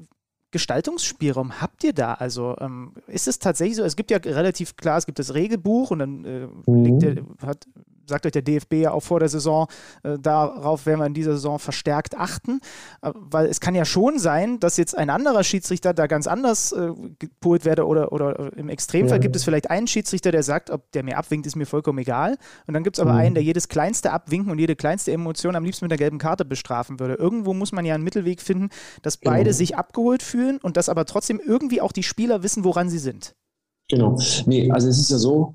[0.51, 2.13] Gestaltungsspielraum habt ihr da?
[2.13, 5.91] Also ähm, ist es tatsächlich so, es gibt ja relativ klar, es gibt das Regelbuch
[5.91, 6.99] und dann äh, mhm.
[6.99, 7.67] der, hat
[8.07, 9.67] sagt euch der DFB ja auch vor der Saison,
[10.03, 12.59] äh, darauf werden wir in dieser Saison verstärkt achten.
[13.01, 16.71] Äh, weil es kann ja schon sein, dass jetzt ein anderer Schiedsrichter da ganz anders
[16.71, 19.21] äh, gepolt werde oder, oder im Extremfall ja.
[19.21, 22.37] gibt es vielleicht einen Schiedsrichter, der sagt, ob der mir abwinkt, ist mir vollkommen egal.
[22.67, 23.19] Und dann gibt es aber mhm.
[23.19, 26.45] einen, der jedes kleinste Abwinken und jede kleinste Emotion am liebsten mit der gelben Karte
[26.45, 27.15] bestrafen würde.
[27.15, 28.69] Irgendwo muss man ja einen Mittelweg finden,
[29.01, 29.55] dass beide genau.
[29.55, 33.35] sich abgeholt fühlen und dass aber trotzdem irgendwie auch die Spieler wissen, woran sie sind.
[33.89, 34.17] Genau.
[34.45, 35.53] Nee, also es ist ja so,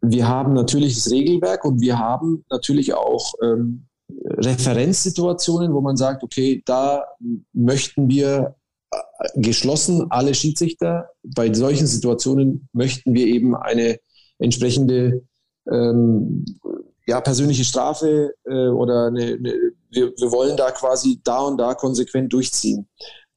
[0.00, 3.86] wir haben natürlich das Regelwerk und wir haben natürlich auch ähm,
[4.24, 7.04] Referenzsituationen, wo man sagt, okay, da
[7.52, 8.56] möchten wir
[8.90, 8.98] äh,
[9.36, 13.98] geschlossen alle Schiedsrichter, bei solchen Situationen möchten wir eben eine
[14.38, 15.22] entsprechende
[15.70, 16.44] ähm,
[17.06, 19.54] ja, persönliche Strafe äh, oder eine, eine,
[19.90, 22.88] wir, wir wollen da quasi da und da konsequent durchziehen.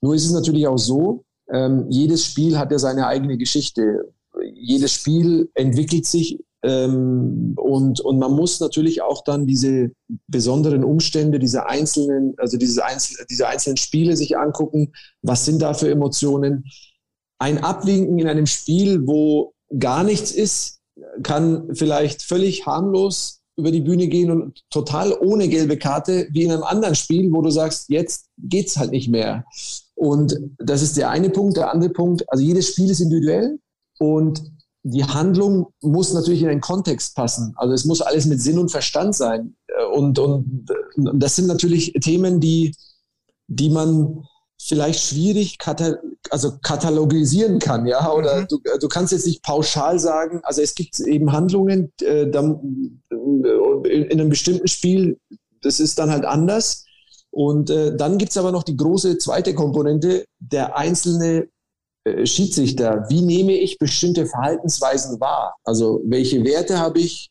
[0.02, 4.14] Nur ist es natürlich auch so, ähm, jedes Spiel hat ja seine eigene Geschichte.
[4.54, 9.92] Jedes Spiel entwickelt sich ähm, und, und man muss natürlich auch dann diese
[10.28, 14.94] besonderen Umstände, diese einzelnen, also diese, einzel diese einzelnen Spiele sich angucken.
[15.22, 16.66] Was sind da für Emotionen?
[17.40, 20.80] Ein Abwinken in einem Spiel, wo gar nichts ist,
[21.24, 26.52] kann vielleicht völlig harmlos über die Bühne gehen und total ohne gelbe Karte, wie in
[26.52, 29.46] einem anderen Spiel, wo du sagst, jetzt geht's halt nicht mehr.
[29.96, 31.58] Und das ist der eine Punkt.
[31.58, 33.60] Der andere Punkt, also jedes Spiel ist individuell
[34.00, 34.42] und
[34.84, 37.54] die Handlung muss natürlich in einen Kontext passen.
[37.58, 39.56] Also es muss alles mit Sinn und Verstand sein.
[39.68, 42.76] Äh, und, und, und das sind natürlich Themen, die,
[43.48, 44.24] die man
[44.60, 45.96] vielleicht schwierig kata
[46.30, 48.48] also katalogisieren kann, ja, oder mhm.
[48.48, 53.90] du, du kannst jetzt nicht pauschal sagen, also es gibt eben Handlungen, äh, dann, äh,
[53.90, 55.18] in einem bestimmten Spiel,
[55.62, 56.86] das ist dann halt anders.
[57.32, 61.48] Und äh, dann gibt's aber noch die große zweite Komponente, der einzelne
[62.04, 65.56] äh, Schiedsrichter, wie nehme ich bestimmte Verhaltensweisen wahr?
[65.64, 67.30] Also welche Werte habe ich?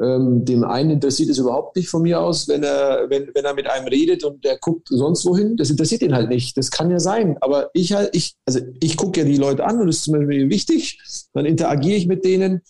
[0.00, 3.54] Ähm, dem einen interessiert es überhaupt nicht von mir aus, wenn er, wenn, wenn er
[3.54, 5.56] mit einem redet und der guckt sonst wohin.
[5.56, 6.56] Das interessiert ihn halt nicht.
[6.56, 7.36] Das kann ja sein.
[7.40, 10.14] Aber ich halt, ich, also ich gucke ja die Leute an und das ist zum
[10.14, 11.00] Beispiel wichtig.
[11.34, 12.62] Dann interagiere ich mit denen.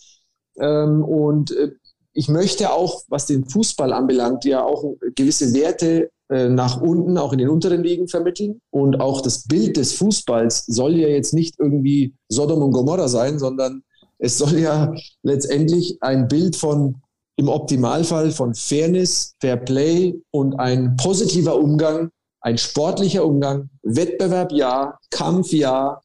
[0.58, 1.72] Ähm, und äh,
[2.14, 7.38] ich möchte auch, was den Fußball anbelangt, ja auch gewisse Werte nach unten, auch in
[7.38, 8.60] den unteren Ligen vermitteln.
[8.70, 13.38] Und auch das Bild des Fußballs soll ja jetzt nicht irgendwie Sodom und Gomorra sein,
[13.38, 13.82] sondern
[14.18, 16.96] es soll ja letztendlich ein Bild von,
[17.36, 22.10] im Optimalfall von Fairness, Fair Play und ein positiver Umgang,
[22.40, 26.00] ein sportlicher Umgang, Wettbewerb ja, Kampf ja,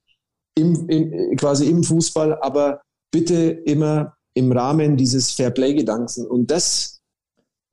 [0.56, 6.18] im, im, quasi im Fußball, aber bitte immer im Rahmen dieses Fair Play-Gedankens.
[6.18, 7.02] Und das,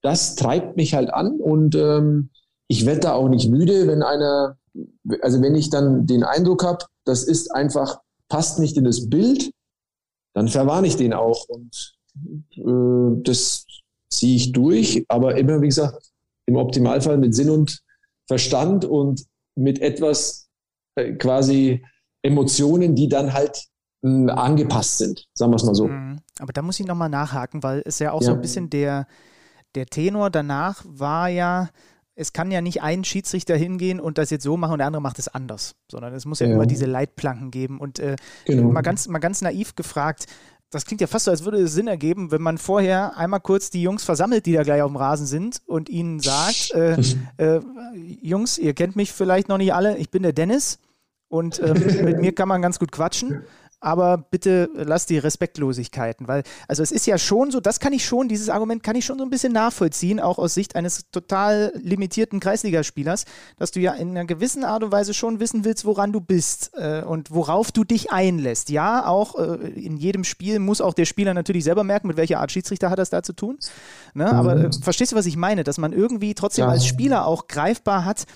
[0.03, 2.31] das treibt mich halt an und ähm,
[2.71, 4.57] ich werde da auch nicht müde, wenn einer,
[5.23, 9.51] also wenn ich dann den Eindruck habe, das ist einfach, passt nicht in das Bild,
[10.35, 11.49] dann verwarne ich den auch.
[11.49, 11.97] Und
[12.57, 13.67] äh, das
[14.09, 16.13] ziehe ich durch, aber immer, wie gesagt,
[16.47, 17.81] im Optimalfall mit Sinn und
[18.29, 19.25] Verstand und
[19.57, 20.49] mit etwas
[20.95, 21.85] äh, quasi
[22.23, 23.65] Emotionen, die dann halt
[24.05, 25.89] äh, angepasst sind, sagen wir es mal so.
[25.89, 26.21] Mhm.
[26.39, 28.29] Aber da muss ich nochmal nachhaken, weil es ja auch ja.
[28.29, 29.09] so ein bisschen der,
[29.75, 31.69] der Tenor danach war ja,
[32.21, 35.01] es kann ja nicht ein Schiedsrichter hingehen und das jetzt so machen und der andere
[35.01, 36.55] macht es anders, sondern es muss ja, ja.
[36.55, 37.81] immer diese Leitplanken geben.
[37.81, 38.71] Und äh, genau.
[38.71, 40.27] mal, ganz, mal ganz naiv gefragt,
[40.69, 43.71] das klingt ja fast so, als würde es Sinn ergeben, wenn man vorher einmal kurz
[43.71, 47.01] die Jungs versammelt, die da gleich auf dem Rasen sind und ihnen sagt, äh,
[47.39, 47.61] äh,
[48.21, 50.79] Jungs, ihr kennt mich vielleicht noch nicht alle, ich bin der Dennis
[51.29, 53.45] und ähm, mit mir kann man ganz gut quatschen
[53.81, 58.05] aber bitte lass die Respektlosigkeiten, weil, also es ist ja schon so, das kann ich
[58.05, 61.73] schon, dieses Argument kann ich schon so ein bisschen nachvollziehen, auch aus Sicht eines total
[61.77, 63.25] limitierten Kreisligaspielers,
[63.59, 66.73] dass du ja in einer gewissen Art und Weise schon wissen willst, woran du bist
[66.75, 68.71] äh, und worauf du dich einlässt.
[68.71, 72.41] Ja, auch äh, in jedem Spiel muss auch der Spieler natürlich selber merken, mit welcher
[72.41, 73.59] Art Schiedsrichter hat das da zu tun.
[74.15, 74.31] Ne?
[74.31, 75.65] Aber äh, verstehst du, was ich meine?
[75.65, 76.71] Dass man irgendwie trotzdem ja.
[76.71, 78.27] als Spieler auch greifbar hat,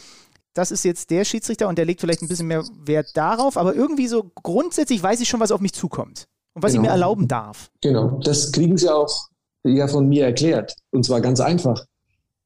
[0.54, 3.74] das ist jetzt der Schiedsrichter und der legt vielleicht ein bisschen mehr Wert darauf, aber
[3.74, 6.84] irgendwie so grundsätzlich weiß ich schon, was auf mich zukommt und was genau.
[6.84, 7.70] ich mir erlauben darf.
[7.82, 9.28] Genau, das kriegen sie auch
[9.64, 11.84] ja von mir erklärt und zwar ganz einfach.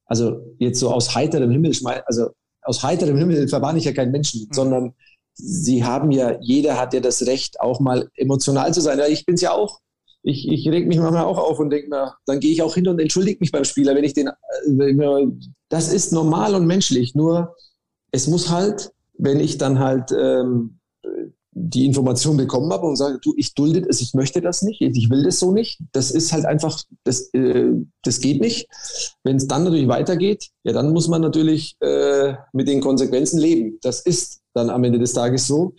[0.05, 1.71] Also jetzt so aus heiterem Himmel,
[2.05, 2.29] also
[2.63, 4.53] aus heiterem Himmel verwarne ich ja keinen Menschen, mhm.
[4.53, 4.93] sondern
[5.35, 8.99] sie haben ja, jeder hat ja das Recht, auch mal emotional zu sein.
[8.99, 9.79] Ja, ich bin es ja auch.
[10.21, 12.87] Ich, ich reg mich manchmal auch auf und denke mir, dann gehe ich auch hin
[12.89, 14.27] und entschuldige mich beim Spieler, wenn ich den.
[14.27, 15.27] Äh,
[15.69, 17.15] das ist normal und menschlich.
[17.15, 17.55] Nur
[18.11, 20.79] es muss halt, wenn ich dann halt ähm,
[21.51, 25.09] die Information bekommen habe und sage, du, ich dulde es, ich möchte das nicht, ich
[25.09, 25.79] will das so nicht.
[25.91, 27.71] Das ist halt einfach, das, äh,
[28.03, 28.67] das geht nicht.
[29.23, 33.77] Wenn es dann natürlich weitergeht, ja, dann muss man natürlich äh, mit den Konsequenzen leben.
[33.81, 35.73] Das ist dann am Ende des Tages so.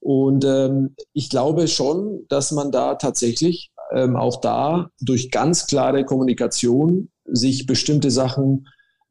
[0.00, 6.04] Und ähm, ich glaube schon, dass man da tatsächlich ähm, auch da durch ganz klare
[6.04, 8.68] Kommunikation sich bestimmte Sachen,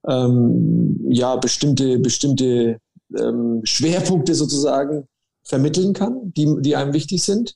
[0.08, 2.80] ähm, ja, bestimmte, bestimmte
[3.18, 5.08] ähm, Schwerpunkte sozusagen
[5.44, 7.56] vermitteln kann, die, die einem wichtig sind.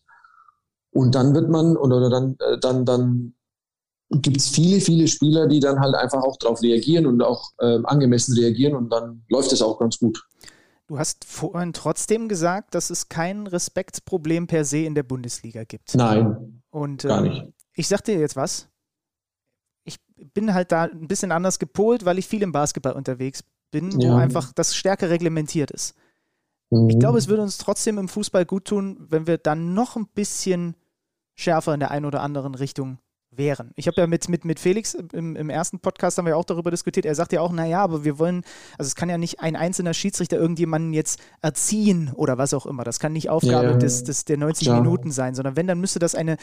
[0.91, 3.34] Und dann wird man, oder dann, äh, dann, dann
[4.10, 7.80] gibt es viele, viele Spieler, die dann halt einfach auch darauf reagieren und auch äh,
[7.84, 10.24] angemessen reagieren und dann läuft es auch ganz gut.
[10.88, 15.93] Du hast vorhin trotzdem gesagt, dass es kein Respektsproblem per se in der Bundesliga gibt.
[15.93, 16.64] Nein.
[16.72, 17.43] Und gar nicht.
[17.43, 18.68] Ähm, ich sag dir jetzt was.
[20.34, 24.11] Bin halt da ein bisschen anders gepolt, weil ich viel im Basketball unterwegs bin, ja.
[24.11, 25.95] wo einfach das stärker reglementiert ist.
[26.70, 26.89] Mhm.
[26.89, 30.07] Ich glaube, es würde uns trotzdem im Fußball gut tun, wenn wir dann noch ein
[30.07, 30.76] bisschen
[31.36, 32.99] schärfer in der einen oder anderen Richtung
[33.32, 33.72] wären.
[33.76, 36.72] Ich habe ja mit, mit, mit Felix im, im, ersten Podcast haben wir auch darüber
[36.72, 37.05] diskutiert.
[37.05, 38.43] Er sagt ja auch, naja, aber wir wollen,
[38.78, 42.84] also es kann ja nicht ein einzelner Schiedsrichter irgendjemanden jetzt erziehen oder was auch immer.
[42.84, 44.80] Das kann nicht Aufgabe ja, des, des, der 90 ja.
[44.80, 46.38] Minuten sein, sondern wenn, dann müsste das eine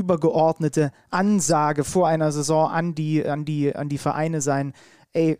[0.00, 4.72] übergeordnete Ansage vor einer Saison an die, an die, an die Vereine sein.
[5.12, 5.38] Ey,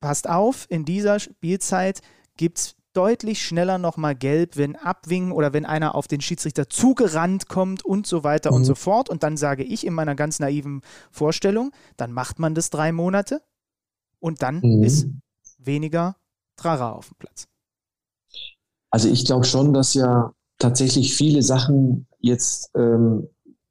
[0.00, 2.00] passt auf, in dieser Spielzeit
[2.36, 7.48] gibt es deutlich schneller nochmal gelb, wenn Abwingen oder wenn einer auf den Schiedsrichter zugerannt
[7.48, 8.56] kommt und so weiter mhm.
[8.56, 9.08] und so fort.
[9.08, 13.42] Und dann sage ich in meiner ganz naiven Vorstellung, dann macht man das drei Monate
[14.18, 14.82] und dann mhm.
[14.82, 15.08] ist
[15.58, 16.16] weniger
[16.56, 17.46] Trara auf dem Platz.
[18.90, 23.28] Also ich glaube schon, dass ja tatsächlich viele Sachen jetzt ähm,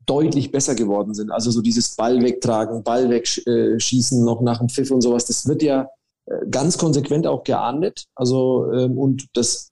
[0.10, 1.32] deutlich besser geworden sind.
[1.32, 5.62] Also so dieses Ball wegtragen, Ball wegschießen noch nach dem Pfiff und sowas, das wird
[5.62, 5.88] ja
[6.50, 8.06] ganz konsequent auch geahndet.
[8.16, 9.70] Also, ähm, und das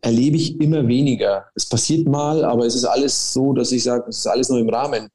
[0.00, 1.46] erlebe ich immer weniger.
[1.54, 4.58] Es passiert mal, aber es ist alles so, dass ich sage, es ist alles nur
[4.58, 5.08] im Rahmen.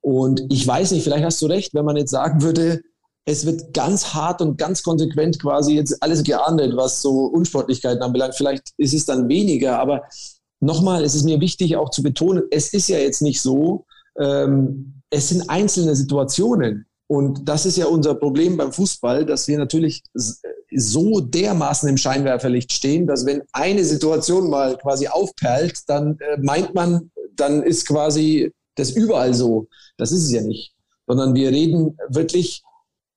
[0.00, 2.82] Und ich weiß nicht, vielleicht hast du recht, wenn man jetzt sagen würde,
[3.24, 8.34] es wird ganz hart und ganz konsequent quasi jetzt alles geahndet, was so Unsportlichkeiten anbelangt.
[8.34, 10.02] Vielleicht ist es dann weniger, aber
[10.60, 13.84] nochmal, es ist mir wichtig auch zu betonen, es ist ja jetzt nicht so,
[14.18, 16.86] ähm, es sind einzelne Situationen.
[17.06, 20.02] Und das ist ja unser Problem beim Fußball, dass wir natürlich
[20.74, 26.74] so dermaßen im Scheinwerferlicht stehen, dass wenn eine Situation mal quasi aufperlt, dann äh, meint
[26.74, 29.68] man, dann ist quasi das überall so.
[29.98, 30.72] Das ist es ja nicht.
[31.06, 32.62] Sondern wir reden wirklich,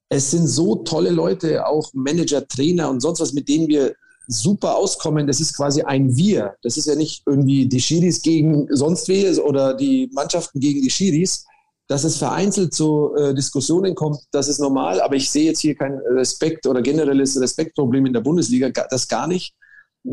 [0.10, 3.96] es sind so tolle Leute, auch Manager, Trainer und sonst was, mit denen wir
[4.28, 5.28] super auskommen.
[5.28, 6.55] Das ist quasi ein Wir.
[6.61, 10.89] Das ist ja nicht irgendwie die Schiris gegen sonst wer oder die Mannschaften gegen die
[10.89, 11.45] Schiris,
[11.88, 15.76] dass es vereinzelt zu äh, Diskussionen kommt, das ist normal, aber ich sehe jetzt hier
[15.76, 19.53] kein Respekt oder generelles Respektproblem in der Bundesliga, das gar nicht.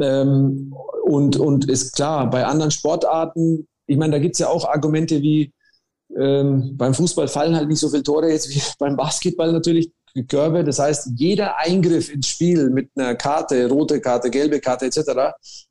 [0.01, 4.67] Ähm, und, und ist klar, bei anderen Sportarten, ich meine, da gibt es ja auch
[4.67, 5.53] Argumente wie,
[6.17, 9.91] ähm, beim Fußball fallen halt nicht so viele Tore jetzt wie beim Basketball natürlich,
[10.29, 10.65] Körbe.
[10.65, 14.99] Das heißt, jeder Eingriff ins Spiel mit einer Karte, rote Karte, gelbe Karte etc.,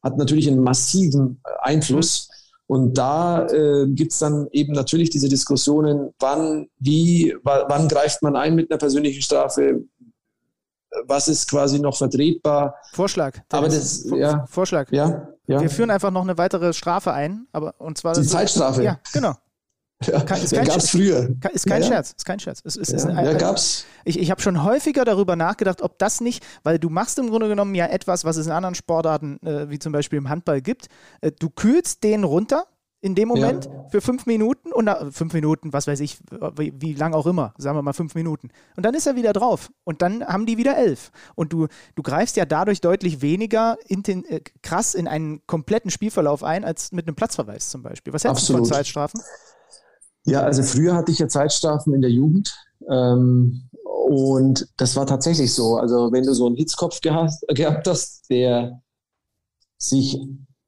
[0.04, 2.30] hat natürlich einen massiven Einfluss.
[2.68, 8.36] Und da äh, gibt es dann eben natürlich diese Diskussionen, wann, wie, wann greift man
[8.36, 9.84] ein mit einer persönlichen Strafe,
[11.06, 12.76] was ist quasi noch vertretbar.
[12.94, 13.40] Vorschlag.
[13.52, 14.92] Aber das, ja, Vorschlag.
[14.92, 15.62] Ja, ja.
[15.62, 18.84] Wir führen einfach noch eine weitere Strafe ein, aber und zwar die Zeitstrafe.
[18.84, 19.36] Ja, genau.
[20.08, 21.30] Ja, ist ja, gab's früher.
[21.54, 22.62] Ist kein ja, Scherz, ist kein Scherz.
[22.64, 23.86] Es, es, ja, ist ein, ja, gab's.
[24.04, 27.48] Ich, ich habe schon häufiger darüber nachgedacht, ob das nicht, weil du machst im Grunde
[27.48, 30.88] genommen ja etwas, was es in anderen Sportarten, äh, wie zum Beispiel im Handball gibt.
[31.22, 32.66] Äh, du kühlst den runter,
[33.02, 33.86] in dem Moment ja.
[33.90, 36.20] für fünf Minuten und na, fünf Minuten, was weiß ich,
[36.56, 38.50] wie, wie, lang auch immer, sagen wir mal fünf Minuten.
[38.78, 41.12] Und dann ist er wieder drauf und dann haben die wieder elf.
[41.34, 46.44] Und du, du greifst ja dadurch deutlich weniger inten, äh, krass in einen kompletten Spielverlauf
[46.44, 48.14] ein, als mit einem Platzverweis zum Beispiel.
[48.14, 48.62] Was hältst Absolut.
[48.62, 49.20] du von Zeitstrafen?
[50.26, 52.56] Ja, also früher hatte ich ja Zeitstrafen in der Jugend.
[52.90, 55.78] Ähm, und das war tatsächlich so.
[55.78, 58.82] Also wenn du so einen Hitzkopf gehabt, gehabt hast, der
[59.78, 60.20] sich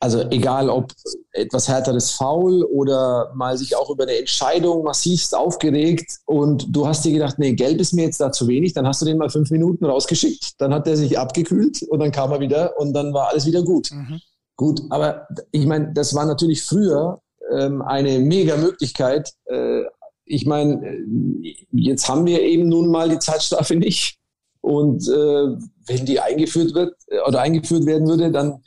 [0.04, 0.92] also egal ob
[1.32, 7.06] etwas härteres Foul oder mal sich auch über eine Entscheidung massivst aufgeregt und du hast
[7.06, 9.30] dir gedacht, nee, gelb ist mir jetzt da zu wenig, dann hast du den mal
[9.30, 13.14] fünf Minuten rausgeschickt, dann hat er sich abgekühlt und dann kam er wieder und dann
[13.14, 13.92] war alles wieder gut.
[13.94, 14.20] Mhm.
[14.58, 17.22] Gut, aber ich meine, das war natürlich früher
[17.60, 19.34] ähm, eine mega Möglichkeit.
[19.46, 19.84] Äh,
[20.26, 24.18] ich meine, äh, jetzt haben wir eben nun mal die Zeitstrafe nicht
[24.62, 28.64] und äh, wenn die eingeführt wird äh, oder eingeführt werden würde, dann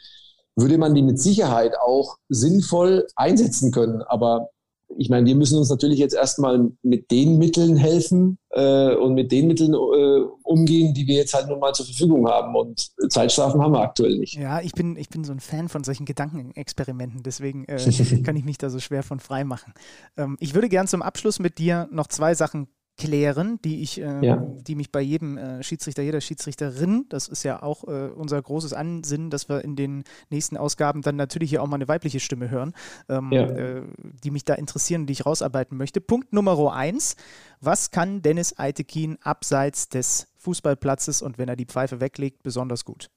[0.55, 4.03] würde man die mit Sicherheit auch sinnvoll einsetzen können.
[4.03, 4.51] Aber
[4.99, 9.33] ich meine, wir müssen uns natürlich jetzt erstmal mit den Mitteln helfen äh, und mit
[9.33, 12.55] den Mitteln äh, umgehen, die wir jetzt halt nun mal zur Verfügung haben.
[12.55, 14.35] Und Zeitstrafen haben wir aktuell nicht.
[14.35, 17.77] Ja, ich bin, ich bin so ein Fan von solchen Gedankenexperimenten, deswegen äh,
[18.25, 19.73] kann ich mich da so schwer von frei machen.
[20.17, 24.25] Ähm, ich würde gern zum Abschluss mit dir noch zwei Sachen klären, die ich, äh,
[24.25, 24.37] ja.
[24.37, 28.73] die mich bei jedem äh, Schiedsrichter, jeder Schiedsrichterin, das ist ja auch äh, unser großes
[28.73, 32.51] Ansinnen, dass wir in den nächsten Ausgaben dann natürlich hier auch mal eine weibliche Stimme
[32.51, 32.73] hören,
[33.09, 33.47] ähm, ja.
[33.47, 33.83] Äh,
[34.25, 36.01] die mich da interessieren, die ich rausarbeiten möchte.
[36.01, 37.17] Punkt Nummer eins:
[37.61, 43.11] Was kann Dennis Eitekin abseits des Fußballplatzes und wenn er die Pfeife weglegt, besonders gut?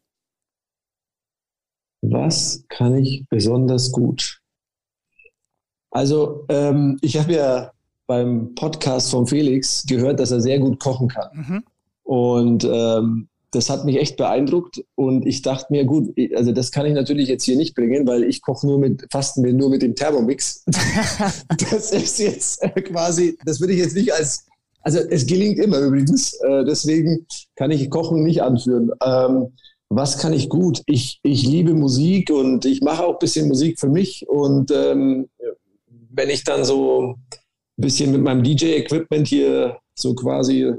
[2.01, 4.41] Was kann ich besonders gut?
[5.91, 7.71] Also, ähm, ich habe ja
[8.09, 11.29] beim Podcast von Felix gehört, dass er sehr gut kochen kann.
[11.31, 11.63] Mhm.
[12.01, 16.87] Und ähm, das hat mich echt beeindruckt und ich dachte mir, gut, also das kann
[16.87, 19.83] ich natürlich jetzt hier nicht bringen, weil ich koche nur mit, fasten wir nur mit
[19.83, 20.63] dem Thermomix.
[21.71, 24.47] das ist jetzt quasi, das würde ich jetzt nicht als,
[24.81, 28.89] also es gelingt immer übrigens, äh, deswegen kann ich Kochen nicht anführen.
[29.05, 29.53] Ähm,
[29.89, 30.81] was kann ich gut?
[30.87, 35.29] Ich, ich liebe Musik und ich mache auch ein bisschen Musik für mich und ähm,
[36.11, 37.15] wenn ich dann so
[37.81, 40.73] bisschen mit meinem DJ-Equipment hier so quasi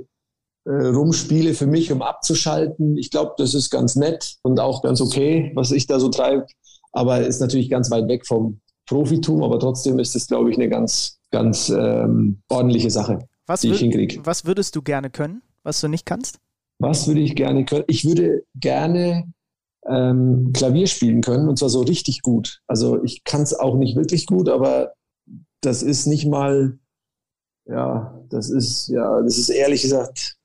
[0.65, 2.97] äh, rumspiele für mich, um abzuschalten.
[2.97, 6.47] Ich glaube, das ist ganz nett und auch ganz okay, was ich da so treibe.
[6.93, 10.69] Aber ist natürlich ganz weit weg vom Profitum, aber trotzdem ist es, glaube ich, eine
[10.69, 14.21] ganz, ganz ähm, ordentliche Sache, was die ich hinkriege.
[14.25, 16.39] Was würdest du gerne können, was du nicht kannst?
[16.81, 17.85] Was würde ich gerne können?
[17.87, 19.33] Ich würde gerne
[19.89, 22.61] ähm, Klavier spielen können und zwar so richtig gut.
[22.67, 24.95] Also ich kann es auch nicht wirklich gut, aber
[25.61, 26.79] das ist nicht mal
[27.71, 30.37] ja, das ist, ja, das ist ehrlich gesagt,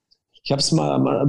[0.44, 1.28] ich habe es mal, mal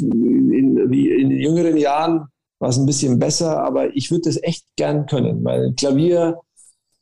[0.00, 2.28] in, in jüngeren Jahren
[2.60, 6.38] war es ein bisschen besser, aber ich würde das echt gern können, weil Klavier,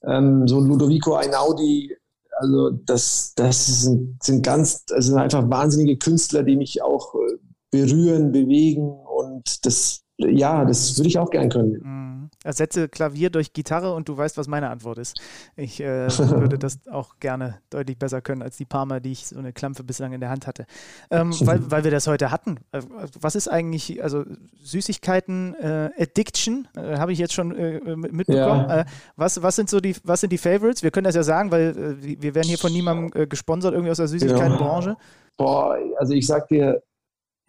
[0.07, 1.95] ähm, so Ludovico Einaudi,
[2.39, 7.37] also das, das sind, sind ganz, das sind einfach wahnsinnige Künstler, die mich auch äh,
[7.71, 12.01] berühren, bewegen und das, ja, das würde ich auch gern können.
[12.43, 15.21] Ersetze Klavier durch Gitarre und du weißt, was meine Antwort ist.
[15.57, 19.39] Ich äh, würde das auch gerne deutlich besser können als die Parma, die ich so
[19.39, 20.65] eine Klampfe bislang in der Hand hatte.
[21.11, 22.57] Ähm, weil, weil wir das heute hatten.
[22.73, 22.81] Äh,
[23.21, 24.25] was ist eigentlich, also
[24.63, 28.69] Süßigkeiten, äh, Addiction, äh, habe ich jetzt schon äh, mitbekommen.
[28.69, 28.81] Ja.
[28.81, 28.85] Äh,
[29.17, 30.83] was, was sind so die, was sind die Favorites?
[30.83, 34.09] Wir können das ja sagen, weil wir werden hier von niemandem gesponsert, irgendwie aus der
[34.09, 34.97] Süßigkeitenbranche.
[35.37, 36.83] Boah, also ich sag dir,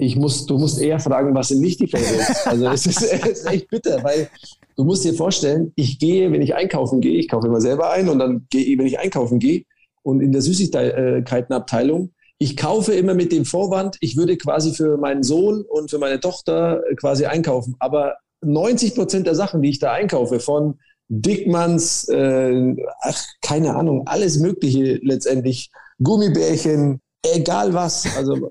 [0.01, 2.45] ich muss, du musst eher fragen, was sind nicht die Favorites?
[2.45, 4.29] Also es ist, es ist echt bitter, weil
[4.75, 8.09] Du musst dir vorstellen, ich gehe, wenn ich einkaufen gehe, ich kaufe immer selber ein
[8.09, 9.63] und dann gehe, wenn ich einkaufen gehe
[10.01, 15.21] und in der Süßigkeitenabteilung, ich kaufe immer mit dem Vorwand, ich würde quasi für meinen
[15.21, 17.75] Sohn und für meine Tochter quasi einkaufen.
[17.77, 20.79] Aber 90 Prozent der Sachen, die ich da einkaufe, von
[21.09, 25.69] Dickmanns, äh, ach, keine Ahnung, alles Mögliche letztendlich,
[26.01, 28.07] Gummibärchen, egal was.
[28.17, 28.49] Also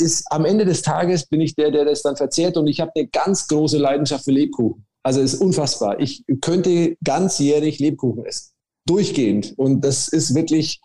[0.00, 2.92] ist am Ende des Tages bin ich der, der das dann verzehrt und ich habe
[2.94, 4.84] eine ganz große Leidenschaft für Lebkuchen.
[5.02, 5.98] Also es ist unfassbar.
[6.00, 8.52] Ich könnte ganzjährig Lebkuchen essen.
[8.86, 9.54] Durchgehend.
[9.56, 10.80] Und das ist wirklich,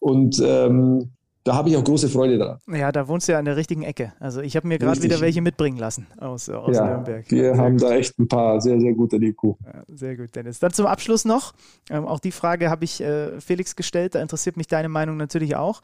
[0.00, 1.12] und ähm,
[1.48, 2.58] da habe ich auch große Freude daran.
[2.70, 4.12] Ja, da wohnst du ja an der richtigen Ecke.
[4.20, 7.30] Also ich habe mir gerade wieder welche mitbringen lassen aus, aus ja, Nürnberg.
[7.30, 7.88] Wir sehr haben gut.
[7.88, 9.64] da echt ein paar sehr, sehr gute Lebkuchen.
[9.64, 10.58] Ja, sehr gut, Dennis.
[10.58, 11.54] Dann zum Abschluss noch.
[11.90, 14.14] Ähm, auch die Frage habe ich äh, Felix gestellt.
[14.14, 15.80] Da interessiert mich deine Meinung natürlich auch.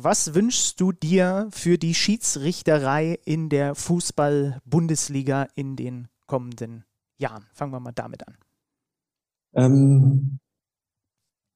[0.00, 6.84] Was wünschst du dir für die Schiedsrichterei in der Fußball-Bundesliga in den kommenden
[7.18, 7.46] Jahren?
[7.52, 8.38] Fangen wir mal damit an.
[9.54, 10.38] Ähm,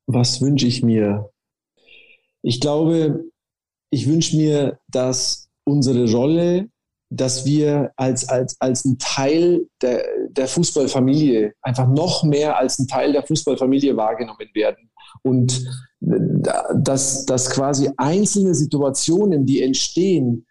[0.09, 1.31] was wünsche ich mir?
[2.43, 3.27] Ich glaube,
[3.91, 6.69] ich wünsche mir, dass unsere Rolle,
[7.11, 12.89] dass wir als, als, als ein Teil der, der Fußballfamilie, einfach noch mehr als ein
[12.89, 14.91] Teil der Fußballfamilie wahrgenommen werden.
[15.23, 15.65] Und
[16.01, 20.47] dass, dass quasi einzelne Situationen, die entstehen,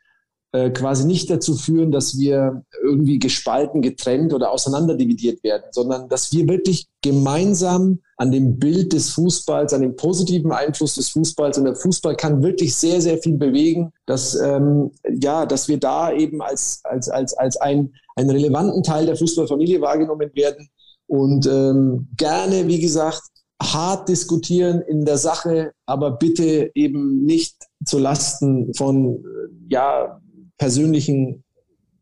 [0.54, 6.34] äh, quasi nicht dazu führen, dass wir irgendwie gespalten, getrennt oder auseinanderdividiert werden, sondern dass
[6.34, 11.64] wir wirklich gemeinsam an dem Bild des Fußballs, an dem positiven Einfluss des Fußballs und
[11.64, 16.42] der Fußball kann wirklich sehr, sehr viel bewegen, dass, ähm, ja, dass wir da eben
[16.42, 20.70] als, als, als, als ein, einen relevanten Teil der Fußballfamilie wahrgenommen werden.
[21.08, 23.22] Und ähm, gerne, wie gesagt,
[23.62, 27.56] hart diskutieren in der Sache, aber bitte eben nicht
[27.86, 29.24] zu Lasten von
[29.70, 30.22] ja,
[30.58, 31.44] persönlichen,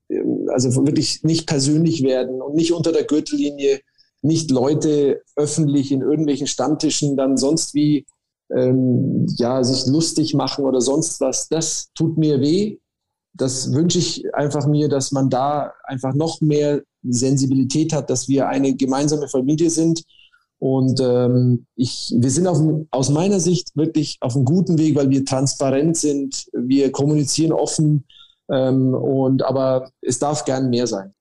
[0.10, 3.80] ähm, also wirklich nicht persönlich werden und nicht unter der Gürtellinie,
[4.22, 8.06] nicht Leute öffentlich in irgendwelchen Stammtischen dann sonst wie
[8.54, 11.48] ähm, ja, sich lustig machen oder sonst was.
[11.48, 12.78] Das tut mir weh.
[13.34, 18.50] Das wünsche ich einfach mir, dass man da einfach noch mehr Sensibilität hat, dass wir
[18.50, 20.04] eine gemeinsame Familie sind
[20.60, 22.60] Und ähm, ich, wir sind auf,
[22.92, 28.04] aus meiner Sicht wirklich auf einem guten Weg, weil wir transparent sind, wir kommunizieren offen,
[28.50, 31.14] ähm, und aber es darf gern mehr sein.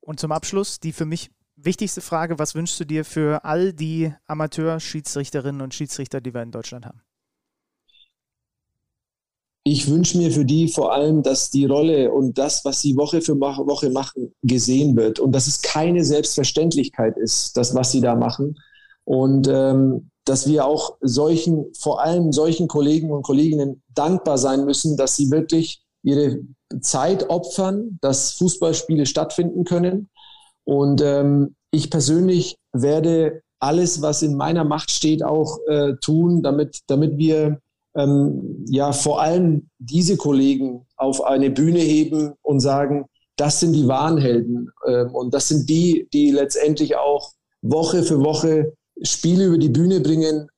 [0.00, 4.12] Und zum Abschluss die für mich wichtigste Frage: Was wünschst du dir für all die
[4.26, 7.02] Amateur-Schiedsrichterinnen und Schiedsrichter, die wir in Deutschland haben?
[9.62, 13.20] Ich wünsche mir für die vor allem, dass die Rolle und das, was sie Woche
[13.20, 18.16] für Woche machen, gesehen wird und dass es keine Selbstverständlichkeit ist, das, was sie da
[18.16, 18.56] machen.
[19.04, 24.96] Und ähm, dass wir auch solchen, vor allem solchen Kollegen und Kolleginnen dankbar sein müssen,
[24.96, 26.40] dass sie wirklich ihre
[26.80, 30.08] Zeit opfern, dass Fußballspiele stattfinden können.
[30.64, 36.80] Und ähm, ich persönlich werde alles, was in meiner Macht steht, auch äh, tun, damit,
[36.86, 37.60] damit wir
[37.94, 43.88] ähm, ja vor allem diese Kollegen auf eine Bühne heben und sagen, das sind die
[43.88, 44.70] wahren Helden.
[44.86, 47.32] Ähm, und das sind die, die letztendlich auch
[47.62, 48.72] Woche für Woche
[49.02, 50.48] Spiele über die Bühne bringen,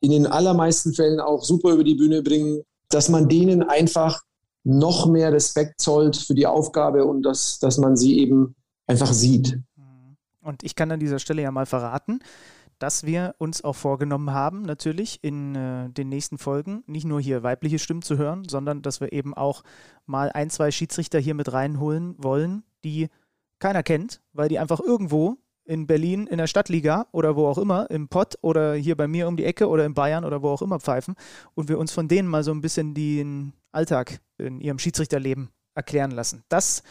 [0.00, 4.20] in den allermeisten Fällen auch super über die Bühne bringen, dass man denen einfach
[4.64, 8.54] noch mehr Respekt zollt für die Aufgabe und dass, dass man sie eben
[8.86, 9.58] einfach sieht.
[10.40, 12.20] Und ich kann an dieser Stelle ja mal verraten,
[12.78, 17.42] dass wir uns auch vorgenommen haben, natürlich in äh, den nächsten Folgen nicht nur hier
[17.42, 19.62] weibliche Stimmen zu hören, sondern dass wir eben auch
[20.06, 23.08] mal ein, zwei Schiedsrichter hier mit reinholen wollen, die
[23.58, 27.90] keiner kennt, weil die einfach irgendwo in Berlin in der Stadtliga oder wo auch immer,
[27.90, 30.62] im Pott oder hier bei mir um die Ecke oder in Bayern oder wo auch
[30.62, 31.14] immer pfeifen
[31.54, 36.10] und wir uns von denen mal so ein bisschen den Alltag in ihrem Schiedsrichterleben erklären
[36.10, 36.44] lassen.
[36.48, 36.82] Das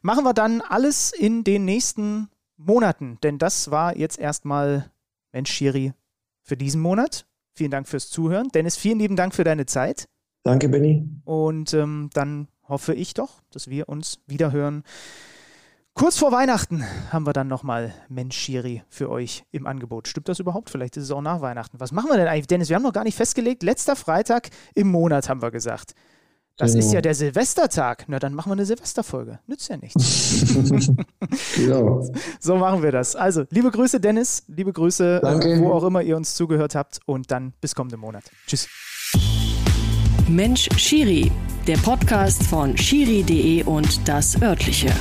[0.00, 4.90] machen wir dann alles in den nächsten Monaten, denn das war jetzt erstmal
[5.32, 5.92] Mensch Schiri
[6.42, 7.26] für diesen Monat.
[7.54, 8.48] Vielen Dank fürs Zuhören.
[8.48, 10.08] Dennis, vielen lieben Dank für deine Zeit.
[10.42, 11.06] Danke, Benny.
[11.24, 14.82] Und ähm, dann hoffe ich doch, dass wir uns wieder hören
[15.94, 20.08] Kurz vor Weihnachten haben wir dann nochmal Mensch Schiri für euch im Angebot.
[20.08, 20.70] Stimmt das überhaupt?
[20.70, 21.78] Vielleicht ist es auch nach Weihnachten.
[21.80, 22.70] Was machen wir denn eigentlich, Dennis?
[22.70, 23.62] Wir haben noch gar nicht festgelegt.
[23.62, 25.94] Letzter Freitag im Monat haben wir gesagt.
[26.56, 26.86] Das genau.
[26.86, 28.04] ist ja der Silvestertag.
[28.08, 29.40] Na, dann machen wir eine Silvesterfolge.
[29.46, 30.44] Nützt ja nichts.
[31.56, 32.06] genau.
[32.40, 33.14] So machen wir das.
[33.14, 34.44] Also, liebe Grüße, Dennis.
[34.48, 37.00] Liebe Grüße, äh, wo auch immer ihr uns zugehört habt.
[37.04, 38.24] Und dann bis kommenden Monat.
[38.46, 38.66] Tschüss.
[40.28, 41.30] Mensch Schiri,
[41.66, 44.92] der Podcast von Schiri.de und das örtliche.